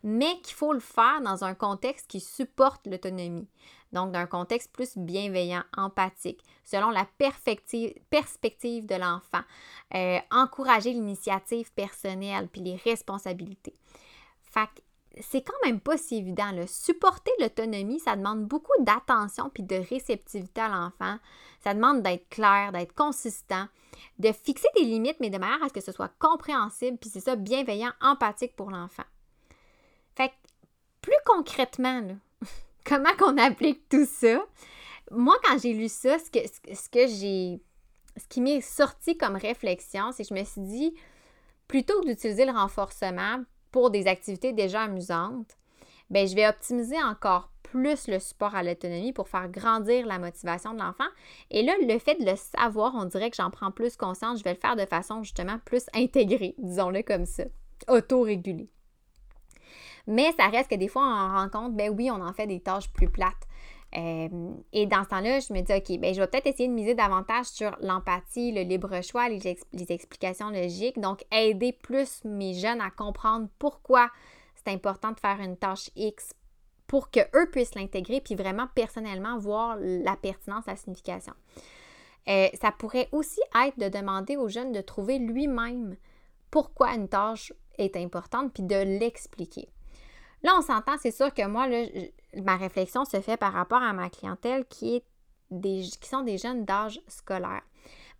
mais 0.04 0.40
qu'il 0.42 0.56
faut 0.56 0.74
le 0.74 0.80
faire 0.80 1.22
dans 1.22 1.44
un 1.44 1.54
contexte 1.54 2.08
qui 2.08 2.20
supporte 2.20 2.86
l'autonomie. 2.88 3.48
Donc, 3.94 4.12
d'un 4.12 4.26
contexte 4.26 4.72
plus 4.72 4.98
bienveillant, 4.98 5.64
empathique, 5.76 6.44
selon 6.66 6.90
la 6.90 7.06
perspective 7.06 8.86
de 8.86 8.96
l'enfant. 8.96 9.44
Euh, 9.96 10.20
encourager 10.32 10.92
l'initiative 10.92 11.72
personnelle 11.74 12.50
puis 12.50 12.62
les 12.62 12.76
responsabilités. 12.76 13.76
Fait 14.42 14.70
c'est 15.22 15.42
quand 15.42 15.66
même 15.66 15.80
pas 15.80 15.98
si 15.98 16.18
évident. 16.18 16.52
Supporter 16.68 17.32
l'autonomie, 17.40 18.00
ça 18.00 18.16
demande 18.16 18.46
beaucoup 18.46 18.74
d'attention 18.82 19.50
puis 19.50 19.64
de 19.64 19.76
réceptivité 19.76 20.62
à 20.62 20.70
l'enfant. 20.70 21.18
Ça 21.64 21.74
demande 21.74 22.02
d'être 22.02 22.30
clair, 22.30 22.72
d'être 22.72 22.94
consistant, 22.94 23.66
de 24.20 24.32
fixer 24.32 24.68
des 24.76 24.84
limites, 24.84 25.18
mais 25.20 25.30
de 25.30 25.38
manière 25.38 25.64
à 25.64 25.70
ce 25.70 25.74
que 25.74 25.82
ce 25.82 25.92
soit 25.92 26.12
compréhensible, 26.20 26.98
puis 26.98 27.10
c'est 27.10 27.20
ça, 27.20 27.36
bienveillant, 27.36 27.92
empathique 28.02 28.56
pour 28.56 28.70
l'enfant. 28.70 29.04
Plus 31.08 31.15
concrètement, 31.24 32.02
comment 32.86 33.15
qu'on 33.17 33.38
applique 33.38 33.88
tout 33.88 34.06
ça? 34.06 34.46
Moi, 35.10 35.38
quand 35.41 35.58
j'ai 35.58 35.72
lu 35.72 35.88
ça, 35.88 36.17
ce 36.20 36.30
que, 36.30 37.08
j'ai. 37.08 37.62
Ce 38.17 38.28
qui 38.28 38.41
m'est 38.41 38.60
sorti 38.60 39.17
comme 39.17 39.38
réflexion, 39.38 40.12
c'est 40.12 40.24
que 40.24 40.30
je 40.30 40.34
me 40.38 40.43
suis 40.43 40.60
dit, 40.60 40.93
plutôt 41.70 42.02
que 42.02 42.08
d'utiliser 42.08 42.43
le 42.43 42.52
renforcement 42.52 43.41
pour 43.72 43.89
des 43.89 44.08
activités 44.08 44.52
déjà 44.52 44.82
amusantes, 44.82 45.56
ben, 46.10 46.28
je 46.28 46.36
vais 46.36 46.46
optimiser 46.46 47.02
encore 47.02 47.52
plus 47.63 48.10
le 48.10 48.20
support 48.20 48.54
à 48.54 48.62
l'autonomie 48.62 49.13
pour 49.13 49.30
faire 49.30 49.48
grandir 49.48 50.06
la 50.08 50.20
motivation 50.20 50.74
de 50.74 50.80
l'enfant. 50.80 51.08
Et 51.52 51.63
là, 51.63 51.74
le 51.80 52.00
fait 52.00 52.15
de 52.15 52.30
le 52.30 52.36
savoir, 52.36 52.93
on 52.96 53.06
dirait 53.06 53.30
que 53.30 53.38
j'en 53.38 53.50
prends 53.50 53.72
plus 53.72 53.96
conscience. 53.96 54.39
Je 54.39 54.43
vais 54.43 54.56
le 54.56 54.60
faire 54.60 54.76
de 54.76 54.86
façon 54.86 55.24
justement 55.24 55.58
plus 55.63 55.86
intégrée, 55.93 56.56
disons-le 56.58 57.02
comme 57.02 57.26
ça, 57.26 57.46
auto-régulée. 57.88 58.70
Mais 60.08 60.34
ça 60.39 60.48
reste 60.48 60.70
que 60.70 60.76
des 60.76 60.88
fois, 60.88 61.04
on 61.04 61.06
en 61.06 61.41
rencontre, 61.41 61.76
ben 61.76 61.93
oui, 61.96 62.10
on 62.10 62.22
en 62.22 62.34
fait 62.34 62.48
des 62.48 62.62
tâches 62.62 62.89
plus 62.91 63.10
plates. 63.10 63.48
Euh, 63.96 64.28
et 64.74 64.86
dans 64.86 65.04
ce 65.04 65.10
temps-là, 65.10 65.39
je 65.39 65.54
me 65.54 65.62
dis, 65.62 65.74
OK, 65.74 66.00
ben, 66.00 66.13
je 66.13 66.20
vais 66.20 66.28
peut-être 66.28 66.48
essayer 66.48 66.67
de 66.67 66.74
miser 66.74 66.93
davantage 66.93 67.46
sur 67.46 67.76
l'empathie, 67.82 68.52
le 68.52 68.62
libre 68.62 69.02
choix, 69.02 69.30
les, 69.30 69.39
les, 69.74 69.91
explications 69.91 70.50
logiques. 70.50 71.00
Donc, 71.00 71.24
aider 71.32 71.72
plus 71.72 72.24
mes 72.26 72.54
jeunes 72.54 72.82
à 72.82 72.89
comprendre 72.89 73.48
pourquoi 73.60 74.10
c'est 74.56 74.74
important 74.74 75.12
de 75.12 75.20
faire 75.20 75.39
une 75.39 75.56
tâche 75.56 75.89
X 75.96 76.34
pour 76.88 77.12
qu'eux 77.12 77.50
puissent 77.52 77.76
l'intégrer 77.76 78.22
puis 78.22 78.36
vraiment 78.36 78.67
personnellement 78.74 79.38
voir 79.38 79.78
la 79.80 80.15
pertinence, 80.15 80.65
la 80.67 80.76
signification. 80.76 81.34
Euh, 82.28 82.48
ça 82.62 82.72
pourrait 82.72 83.08
aussi 83.12 83.39
être 83.65 83.80
de 83.80 83.89
demander 83.89 84.36
aux 84.36 84.50
jeunes 84.50 84.74
de 84.74 84.82
trouver 84.82 85.17
lui-même 85.17 85.96
pourquoi 86.52 86.93
une 86.93 87.08
tâche 87.08 87.54
est 87.78 87.96
importante 87.96 88.54
puis 88.54 88.63
de 88.63 88.76
l'expliquer. 88.76 89.70
Là, 90.43 90.56
on 90.58 90.62
s'entend, 90.62 90.97
c'est 91.00 91.12
sûr 91.12 91.34
que 91.34 91.45
moi, 91.45 91.67
ma 92.36 92.58
réflexion 92.58 93.06
se 93.06 93.19
fait 93.21 93.38
par 93.38 93.54
rapport 93.54 93.82
à 93.82 93.93
ma 93.93 94.10
clientèle 94.10 94.65
qui, 94.65 94.97
est 94.97 95.04
des, 95.52 95.82
qui 95.82 96.10
sont 96.10 96.21
des 96.21 96.38
jeunes 96.38 96.65
d'âge 96.65 97.02
scolaire. 97.08 97.63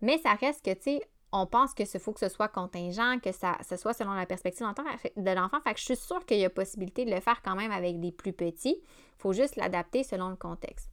Mais 0.01 0.17
ça 0.19 0.34
reste 0.34 0.63
que, 0.65 0.73
tu 0.73 0.82
sais, 0.82 1.08
on 1.32 1.45
pense 1.45 1.73
que 1.73 1.86
ce 1.86 1.97
faut 1.97 2.13
que 2.13 2.19
ce 2.19 2.30
soit 2.30 2.47
contingent, 2.47 3.19
que 3.19 3.32
ça, 3.32 3.58
ce 3.67 3.75
soit 3.75 3.93
selon 3.93 4.13
la 4.13 4.25
perspective 4.25 4.65
de 4.65 5.32
l'enfant. 5.32 5.60
Fait 5.62 5.73
que 5.73 5.80
je 5.80 5.86
suis 5.86 5.95
sûre 5.95 6.25
qu'il 6.25 6.38
y 6.38 6.45
a 6.45 6.49
possibilité 6.49 7.06
de 7.06 7.12
le 7.12 7.19
faire 7.19 7.41
quand 7.43 7.56
même 7.56 7.71
avec 7.71 7.99
des 7.99 8.12
plus 8.12 8.34
petits. 8.34 8.77
Il 8.80 9.21
faut 9.21 9.34
juste 9.34 9.56
l'adapter 9.56 10.03
selon 10.03 10.30
le 10.30 10.36
contexte. 10.36 10.89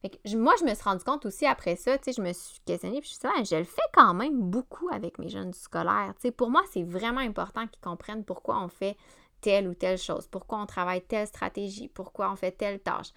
Fait 0.00 0.08
que 0.08 0.36
moi, 0.36 0.54
je 0.58 0.64
me 0.64 0.74
suis 0.74 0.82
rendu 0.82 1.04
compte 1.04 1.26
aussi 1.26 1.44
après 1.44 1.76
ça, 1.76 1.98
tu 1.98 2.04
sais, 2.04 2.12
je 2.16 2.22
me 2.22 2.32
suis 2.32 2.58
questionnée, 2.64 3.00
puis 3.00 3.10
je 3.10 3.14
suis 3.14 3.42
dit, 3.42 3.50
je 3.50 3.56
le 3.56 3.64
fais 3.64 3.82
quand 3.92 4.14
même 4.14 4.40
beaucoup 4.40 4.88
avec 4.90 5.18
mes 5.18 5.28
jeunes 5.28 5.52
scolaires. 5.52 6.14
Tu 6.16 6.22
sais, 6.22 6.30
pour 6.30 6.48
moi, 6.48 6.62
c'est 6.72 6.82
vraiment 6.82 7.20
important 7.20 7.66
qu'ils 7.66 7.82
comprennent 7.82 8.24
pourquoi 8.24 8.62
on 8.62 8.68
fait 8.68 8.96
telle 9.40 9.68
ou 9.68 9.74
telle 9.74 9.98
chose, 9.98 10.26
pourquoi 10.26 10.60
on 10.60 10.66
travaille 10.66 11.02
telle 11.02 11.26
stratégie, 11.26 11.88
pourquoi 11.88 12.30
on 12.30 12.36
fait 12.36 12.52
telle 12.52 12.80
tâche. 12.80 13.12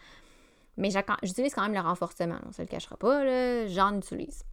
Mais 0.78 0.90
j'utilise 1.22 1.54
quand 1.54 1.64
même 1.64 1.74
le 1.74 1.80
renforcement, 1.80 2.40
on 2.44 2.48
ne 2.48 2.54
se 2.54 2.62
le 2.62 2.68
cachera 2.68 2.98
pas, 2.98 3.68
j'en 3.68 3.96
utilise. 3.98 4.44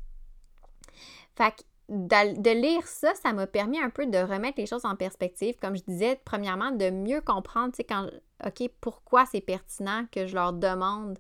Fait 1.34 1.52
que 1.52 1.62
de, 1.90 2.50
lire 2.50 2.86
ça, 2.86 3.14
ça 3.14 3.32
m'a 3.32 3.46
permis 3.46 3.80
un 3.80 3.90
peu 3.90 4.06
de 4.06 4.18
remettre 4.18 4.58
les 4.58 4.66
choses 4.66 4.84
en 4.84 4.94
perspective. 4.94 5.56
Comme 5.60 5.76
je 5.76 5.82
disais, 5.82 6.20
premièrement, 6.24 6.70
de 6.70 6.90
mieux 6.90 7.20
comprendre, 7.20 7.72
tu 7.72 7.78
sais, 7.78 7.84
quand, 7.84 8.08
OK, 8.46 8.70
pourquoi 8.80 9.26
c'est 9.26 9.40
pertinent 9.40 10.06
que 10.12 10.26
je 10.26 10.34
leur 10.34 10.52
demande, 10.52 11.18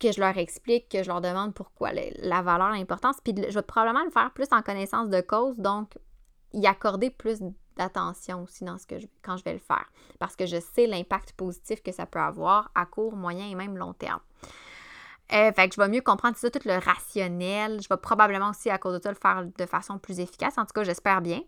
que 0.00 0.10
je 0.10 0.20
leur 0.20 0.36
explique, 0.36 0.88
que 0.88 1.02
je 1.02 1.08
leur 1.08 1.20
demande 1.20 1.54
pourquoi 1.54 1.90
la 1.92 2.42
valeur, 2.42 2.70
l'importance. 2.70 3.16
Puis 3.22 3.34
je 3.36 3.54
vais 3.54 3.62
probablement 3.62 4.04
le 4.04 4.10
faire 4.10 4.32
plus 4.32 4.48
en 4.50 4.62
connaissance 4.62 5.10
de 5.10 5.20
cause, 5.20 5.56
donc 5.58 5.96
y 6.52 6.66
accorder 6.66 7.10
plus 7.10 7.40
d'attention 7.76 8.42
aussi 8.42 8.64
dans 8.64 8.78
ce 8.78 8.86
que 8.86 8.98
je, 8.98 9.06
quand 9.22 9.36
je 9.36 9.44
vais 9.44 9.52
le 9.52 9.58
faire. 9.58 9.86
Parce 10.18 10.36
que 10.36 10.46
je 10.46 10.60
sais 10.60 10.86
l'impact 10.86 11.32
positif 11.32 11.82
que 11.82 11.92
ça 11.92 12.06
peut 12.06 12.18
avoir 12.18 12.70
à 12.74 12.86
court, 12.86 13.16
moyen 13.16 13.46
et 13.48 13.54
même 13.54 13.76
long 13.76 13.92
terme. 13.92 14.20
Euh, 15.32 15.52
fait 15.52 15.68
que 15.68 15.74
je 15.74 15.80
vais 15.80 15.88
mieux 15.88 16.00
comprendre 16.00 16.36
tout 16.36 16.58
le 16.64 16.78
rationnel. 16.78 17.80
Je 17.82 17.88
vais 17.88 17.96
probablement 17.96 18.50
aussi, 18.50 18.70
à 18.70 18.78
cause 18.78 18.96
de 18.98 19.02
ça, 19.02 19.10
le 19.10 19.16
faire 19.20 19.44
de 19.44 19.66
façon 19.66 19.98
plus 19.98 20.20
efficace. 20.20 20.56
En 20.56 20.64
tout 20.64 20.72
cas, 20.72 20.84
j'espère 20.84 21.20
bien. 21.20 21.40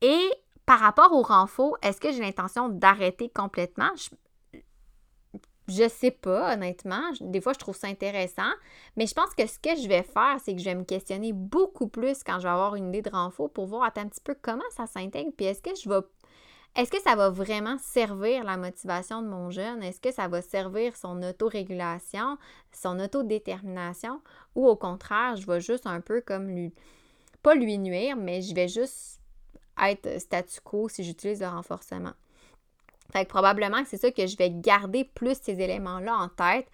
Et 0.00 0.30
par 0.64 0.80
rapport 0.80 1.12
au 1.12 1.22
renfort, 1.22 1.76
est-ce 1.82 2.00
que 2.00 2.12
j'ai 2.12 2.20
l'intention 2.20 2.68
d'arrêter 2.68 3.28
complètement? 3.28 3.90
Sais 5.88 6.10
pas, 6.10 6.54
honnêtement. 6.54 7.02
Des 7.20 7.40
fois, 7.40 7.52
je 7.52 7.58
trouve 7.58 7.76
ça 7.76 7.86
intéressant. 7.86 8.50
Mais 8.96 9.06
je 9.06 9.14
pense 9.14 9.34
que 9.34 9.46
ce 9.46 9.58
que 9.58 9.76
je 9.80 9.88
vais 9.88 10.02
faire, 10.02 10.38
c'est 10.44 10.54
que 10.54 10.60
je 10.60 10.64
vais 10.64 10.74
me 10.74 10.84
questionner 10.84 11.32
beaucoup 11.32 11.88
plus 11.88 12.22
quand 12.24 12.38
je 12.38 12.44
vais 12.44 12.52
avoir 12.52 12.74
une 12.74 12.88
idée 12.88 13.02
de 13.02 13.10
renfort 13.10 13.50
pour 13.50 13.66
voir 13.66 13.84
un 13.84 14.08
petit 14.08 14.20
peu 14.22 14.34
comment 14.40 14.62
ça 14.70 14.86
s'intègre. 14.86 15.30
Puis 15.36 15.46
est-ce 15.46 15.62
que 15.62 15.74
je 15.74 15.88
vais. 15.88 16.00
Est-ce 16.74 16.90
que 16.90 17.02
ça 17.02 17.14
va 17.14 17.28
vraiment 17.28 17.76
servir 17.78 18.44
la 18.44 18.56
motivation 18.56 19.20
de 19.20 19.28
mon 19.28 19.50
jeune? 19.50 19.82
Est-ce 19.82 20.00
que 20.00 20.10
ça 20.10 20.28
va 20.28 20.40
servir 20.40 20.96
son 20.96 21.22
autorégulation, 21.22 22.38
son 22.72 22.98
autodétermination? 22.98 24.22
Ou 24.54 24.66
au 24.66 24.76
contraire, 24.76 25.36
je 25.36 25.46
vais 25.46 25.60
juste 25.60 25.86
un 25.86 26.00
peu 26.00 26.22
comme 26.22 26.48
lui. 26.48 26.72
Pas 27.42 27.54
lui 27.54 27.76
nuire, 27.76 28.16
mais 28.16 28.40
je 28.40 28.54
vais 28.54 28.68
juste 28.68 29.20
être 29.82 30.18
statu 30.18 30.60
quo 30.62 30.88
si 30.88 31.04
j'utilise 31.04 31.40
le 31.40 31.48
renforcement. 31.48 32.12
Fait 33.12 33.24
que 33.24 33.30
probablement 33.30 33.82
que 33.82 33.88
c'est 33.88 33.98
ça 33.98 34.10
que 34.10 34.26
je 34.26 34.36
vais 34.36 34.50
garder 34.50 35.04
plus 35.04 35.38
ces 35.40 35.60
éléments-là 35.60 36.16
en 36.16 36.28
tête 36.28 36.66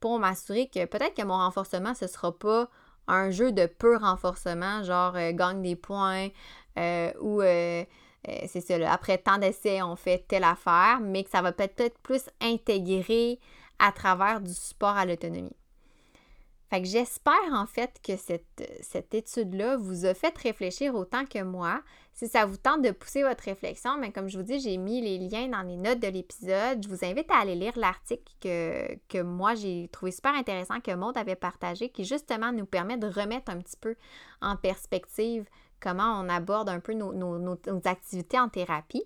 pour 0.00 0.18
m'assurer 0.18 0.68
que 0.68 0.84
peut-être 0.84 1.14
que 1.14 1.22
mon 1.22 1.36
renforcement, 1.36 1.94
ce 1.94 2.06
sera 2.06 2.36
pas 2.36 2.68
un 3.08 3.30
jeu 3.30 3.52
de 3.52 3.66
peu 3.66 3.96
renforcement, 3.96 4.82
genre 4.82 5.16
euh, 5.16 5.32
gagne 5.32 5.62
des 5.62 5.76
points 5.76 6.28
euh, 6.78 7.12
ou 7.20 7.40
euh, 7.40 7.84
c'est 8.46 8.60
ça, 8.60 8.92
après 8.92 9.18
tant 9.18 9.38
d'essais, 9.38 9.82
on 9.82 9.94
fait 9.94 10.26
telle 10.26 10.44
affaire, 10.44 10.98
mais 11.00 11.22
que 11.22 11.30
ça 11.30 11.42
va 11.42 11.52
peut-être 11.52 11.98
plus 12.00 12.28
intégrer 12.40 13.38
à 13.78 13.92
travers 13.92 14.40
du 14.40 14.52
support 14.52 14.96
à 14.96 15.06
l'autonomie. 15.06 15.56
Fait 16.68 16.82
que 16.82 16.88
j'espère 16.88 17.52
en 17.52 17.66
fait 17.66 18.00
que 18.04 18.16
cette, 18.16 18.68
cette 18.80 19.14
étude-là 19.14 19.76
vous 19.76 20.04
a 20.06 20.14
fait 20.14 20.36
réfléchir 20.36 20.96
autant 20.96 21.24
que 21.24 21.42
moi. 21.42 21.80
Si 22.16 22.28
ça 22.28 22.46
vous 22.46 22.56
tente 22.56 22.80
de 22.80 22.92
pousser 22.92 23.22
votre 23.22 23.44
réflexion, 23.44 23.98
mais 23.98 24.10
comme 24.10 24.28
je 24.28 24.38
vous 24.38 24.42
dis, 24.42 24.58
j'ai 24.58 24.78
mis 24.78 25.02
les 25.02 25.18
liens 25.18 25.48
dans 25.48 25.60
les 25.60 25.76
notes 25.76 26.00
de 26.00 26.08
l'épisode. 26.08 26.82
Je 26.82 26.88
vous 26.88 27.04
invite 27.04 27.30
à 27.30 27.40
aller 27.40 27.54
lire 27.54 27.74
l'article 27.76 28.32
que, 28.40 28.96
que 29.06 29.20
moi 29.20 29.54
j'ai 29.54 29.90
trouvé 29.92 30.12
super 30.12 30.34
intéressant, 30.34 30.80
que 30.80 30.94
Maud 30.94 31.18
avait 31.18 31.36
partagé, 31.36 31.90
qui 31.90 32.06
justement 32.06 32.52
nous 32.52 32.64
permet 32.64 32.96
de 32.96 33.06
remettre 33.06 33.52
un 33.52 33.58
petit 33.58 33.76
peu 33.76 33.96
en 34.40 34.56
perspective 34.56 35.46
comment 35.78 36.18
on 36.18 36.30
aborde 36.30 36.70
un 36.70 36.80
peu 36.80 36.94
nos, 36.94 37.12
nos 37.12 37.58
activités 37.84 38.40
en 38.40 38.48
thérapie. 38.48 39.04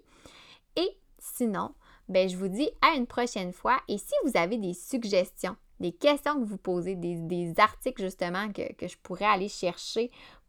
Et 0.77 0.97
sinon, 1.19 1.75
ben, 2.09 2.29
je 2.29 2.37
vous 2.37 2.47
dis 2.47 2.71
à 2.81 2.95
une 2.95 3.09
prochaine 3.09 3.53
fois. 3.53 3.81
Et 3.89 3.99
si 3.99 4.15
vous 4.25 4.37
avez 4.37 4.57
des 4.57 4.75
suggestions, 4.75 5.57
des 5.81 5.93
questions 5.93 6.39
que 6.39 6.45
vous 6.45 6.59
posez, 6.59 6.95
des, 6.95 7.55
articles 7.59 8.03
justement 8.03 8.53
que, 8.53 8.87
je 8.87 8.97
pourrais 9.03 9.25
aller 9.25 9.49
chercher 9.49 10.11